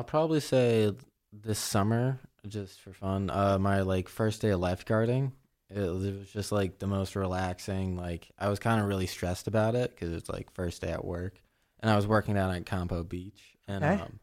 I'll 0.00 0.04
probably 0.04 0.40
say 0.40 0.90
this 1.30 1.58
summer, 1.58 2.18
just 2.48 2.80
for 2.80 2.94
fun. 2.94 3.28
Uh, 3.28 3.58
my 3.58 3.82
like 3.82 4.08
first 4.08 4.40
day 4.40 4.48
of 4.48 4.58
lifeguarding. 4.60 5.32
It, 5.68 5.78
was- 5.78 6.06
it 6.06 6.18
was 6.18 6.30
just 6.30 6.52
like 6.52 6.78
the 6.78 6.86
most 6.86 7.14
relaxing. 7.16 7.98
Like 7.98 8.30
I 8.38 8.48
was 8.48 8.58
kind 8.58 8.80
of 8.80 8.86
really 8.88 9.04
stressed 9.06 9.46
about 9.46 9.74
it 9.74 9.90
because 9.90 10.14
it's 10.14 10.30
like 10.30 10.50
first 10.54 10.80
day 10.80 10.90
at 10.90 11.04
work, 11.04 11.34
and 11.80 11.90
I 11.90 11.96
was 11.96 12.06
working 12.06 12.32
down 12.34 12.54
at 12.54 12.64
Compo 12.64 13.02
Beach, 13.04 13.42
and 13.68 13.84
Okay. 13.84 14.02
um, 14.02 14.20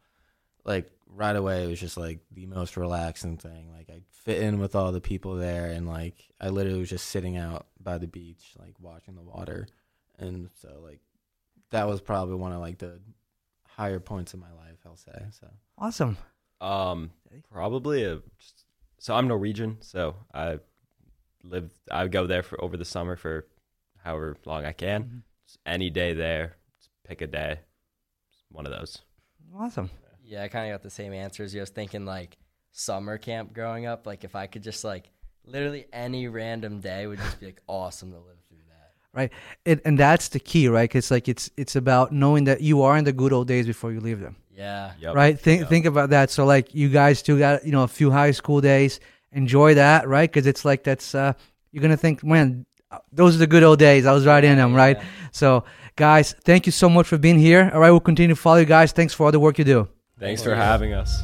like 0.65 0.89
right 1.15 1.35
away 1.35 1.63
it 1.63 1.67
was 1.67 1.79
just 1.79 1.95
like 1.95 2.21
the 2.31 2.47
most 2.47 2.75
relaxing 2.75 3.37
thing. 3.37 3.71
Like 3.71 3.91
I 3.91 4.01
fit 4.11 4.41
in 4.41 4.57
with 4.57 4.75
all 4.75 4.91
the 4.91 4.99
people 4.99 5.35
there, 5.35 5.67
and 5.67 5.87
like 5.87 6.15
I 6.41 6.49
literally 6.49 6.79
was 6.79 6.89
just 6.89 7.05
sitting 7.09 7.37
out 7.37 7.67
by 7.79 7.99
the 7.99 8.07
beach, 8.07 8.55
like 8.57 8.73
watching 8.79 9.13
the 9.13 9.21
water, 9.21 9.67
and 10.17 10.49
so 10.59 10.79
like 10.83 11.01
that 11.69 11.87
was 11.87 12.01
probably 12.01 12.35
one 12.37 12.51
of 12.51 12.61
like 12.61 12.79
the 12.79 12.99
higher 13.77 13.99
points 13.99 14.33
in 14.33 14.39
my 14.39 14.51
life. 14.51 14.79
I'll 14.85 14.97
say 14.97 15.11
so. 15.31 15.47
Awesome. 15.77 16.17
Um, 16.59 17.11
probably 17.51 18.03
a. 18.03 18.19
So 18.99 19.13
I'm 19.15 19.27
Norwegian, 19.27 19.77
so 19.81 20.15
I 20.33 20.59
live. 21.43 21.71
I 21.91 22.07
go 22.07 22.25
there 22.25 22.41
for 22.43 22.61
over 22.63 22.75
the 22.77 22.85
summer 22.85 23.15
for 23.15 23.45
however 24.03 24.35
long 24.45 24.65
I 24.65 24.71
can. 24.71 25.03
Mhm. 25.03 25.21
Any 25.65 25.89
day 25.89 26.13
there, 26.13 26.57
just 26.79 26.89
pick 27.07 27.21
a 27.21 27.27
day. 27.27 27.59
Just 28.31 28.43
one 28.51 28.65
of 28.65 28.71
those. 28.71 28.99
Awesome. 29.55 29.89
Yeah, 30.23 30.43
I 30.43 30.47
kind 30.49 30.69
of 30.69 30.73
got 30.73 30.83
the 30.83 30.89
same 30.89 31.13
answers. 31.13 31.55
I 31.55 31.59
was 31.59 31.69
thinking 31.69 32.05
like 32.05 32.37
summer 32.71 33.17
camp 33.17 33.53
growing 33.53 33.85
up. 33.85 34.05
Like 34.07 34.23
if 34.23 34.35
I 34.35 34.47
could 34.47 34.63
just 34.63 34.83
like 34.83 35.11
literally 35.45 35.85
any 35.93 36.27
random 36.27 36.81
day 36.81 37.07
would 37.07 37.19
just 37.19 37.39
be 37.39 37.45
like 37.45 37.61
awesome 37.67 38.11
to 38.11 38.17
live 38.17 38.25
through 38.25 38.33
that. 38.46 38.46
Right. 39.13 39.31
It, 39.65 39.81
and 39.83 39.97
that's 39.97 40.29
the 40.29 40.39
key, 40.39 40.67
right? 40.67 40.93
It's 40.93 41.09
like 41.09 41.27
it's 41.27 41.49
it's 41.57 41.75
about 41.75 42.11
knowing 42.11 42.43
that 42.45 42.61
you 42.61 42.83
are 42.83 42.97
in 42.97 43.03
the 43.03 43.13
good 43.13 43.33
old 43.33 43.47
days 43.47 43.65
before 43.65 43.91
you 43.91 43.99
leave 43.99 44.19
them. 44.19 44.35
Yeah. 44.51 44.91
Yep. 44.99 45.15
right 45.15 45.39
think 45.39 45.59
Yep. 45.61 45.69
think 45.69 45.85
about 45.85 46.09
that 46.09 46.31
so 46.31 46.43
like 46.43 46.73
you 46.73 46.89
guys 46.89 47.19
still 47.19 47.37
got 47.37 47.63
you 47.63 47.71
know 47.71 47.83
a 47.83 47.87
few 47.87 48.09
high 48.09 48.31
school 48.31 48.59
days 48.59 48.99
enjoy 49.31 49.75
that 49.75 50.07
right 50.07 50.27
because 50.27 50.47
it's 50.47 50.65
like 50.65 50.83
that's 50.83 51.13
uh 51.13 51.33
you're 51.71 51.83
gonna 51.83 51.95
think 51.95 52.23
man 52.23 52.65
those 53.11 53.35
are 53.35 53.37
the 53.37 53.45
good 53.45 53.61
old 53.61 53.77
days 53.77 54.07
i 54.07 54.11
was 54.11 54.25
right 54.25 54.43
in 54.43 54.57
them 54.57 54.73
right 54.73 54.97
so 55.31 55.63
guys 55.95 56.33
thank 56.43 56.65
you 56.65 56.71
so 56.71 56.89
much 56.89 57.05
for 57.05 57.19
being 57.19 57.37
here 57.37 57.69
all 57.71 57.79
right 57.79 57.91
we'll 57.91 57.99
continue 57.99 58.33
to 58.33 58.41
follow 58.41 58.57
you 58.57 58.65
guys 58.65 58.91
thanks 58.91 59.13
for 59.13 59.27
all 59.27 59.31
the 59.31 59.39
work 59.39 59.59
you 59.59 59.63
do 59.65 59.87
Thanks 60.19 60.41
for 60.41 60.55
having 60.55 60.93
us. 60.93 61.21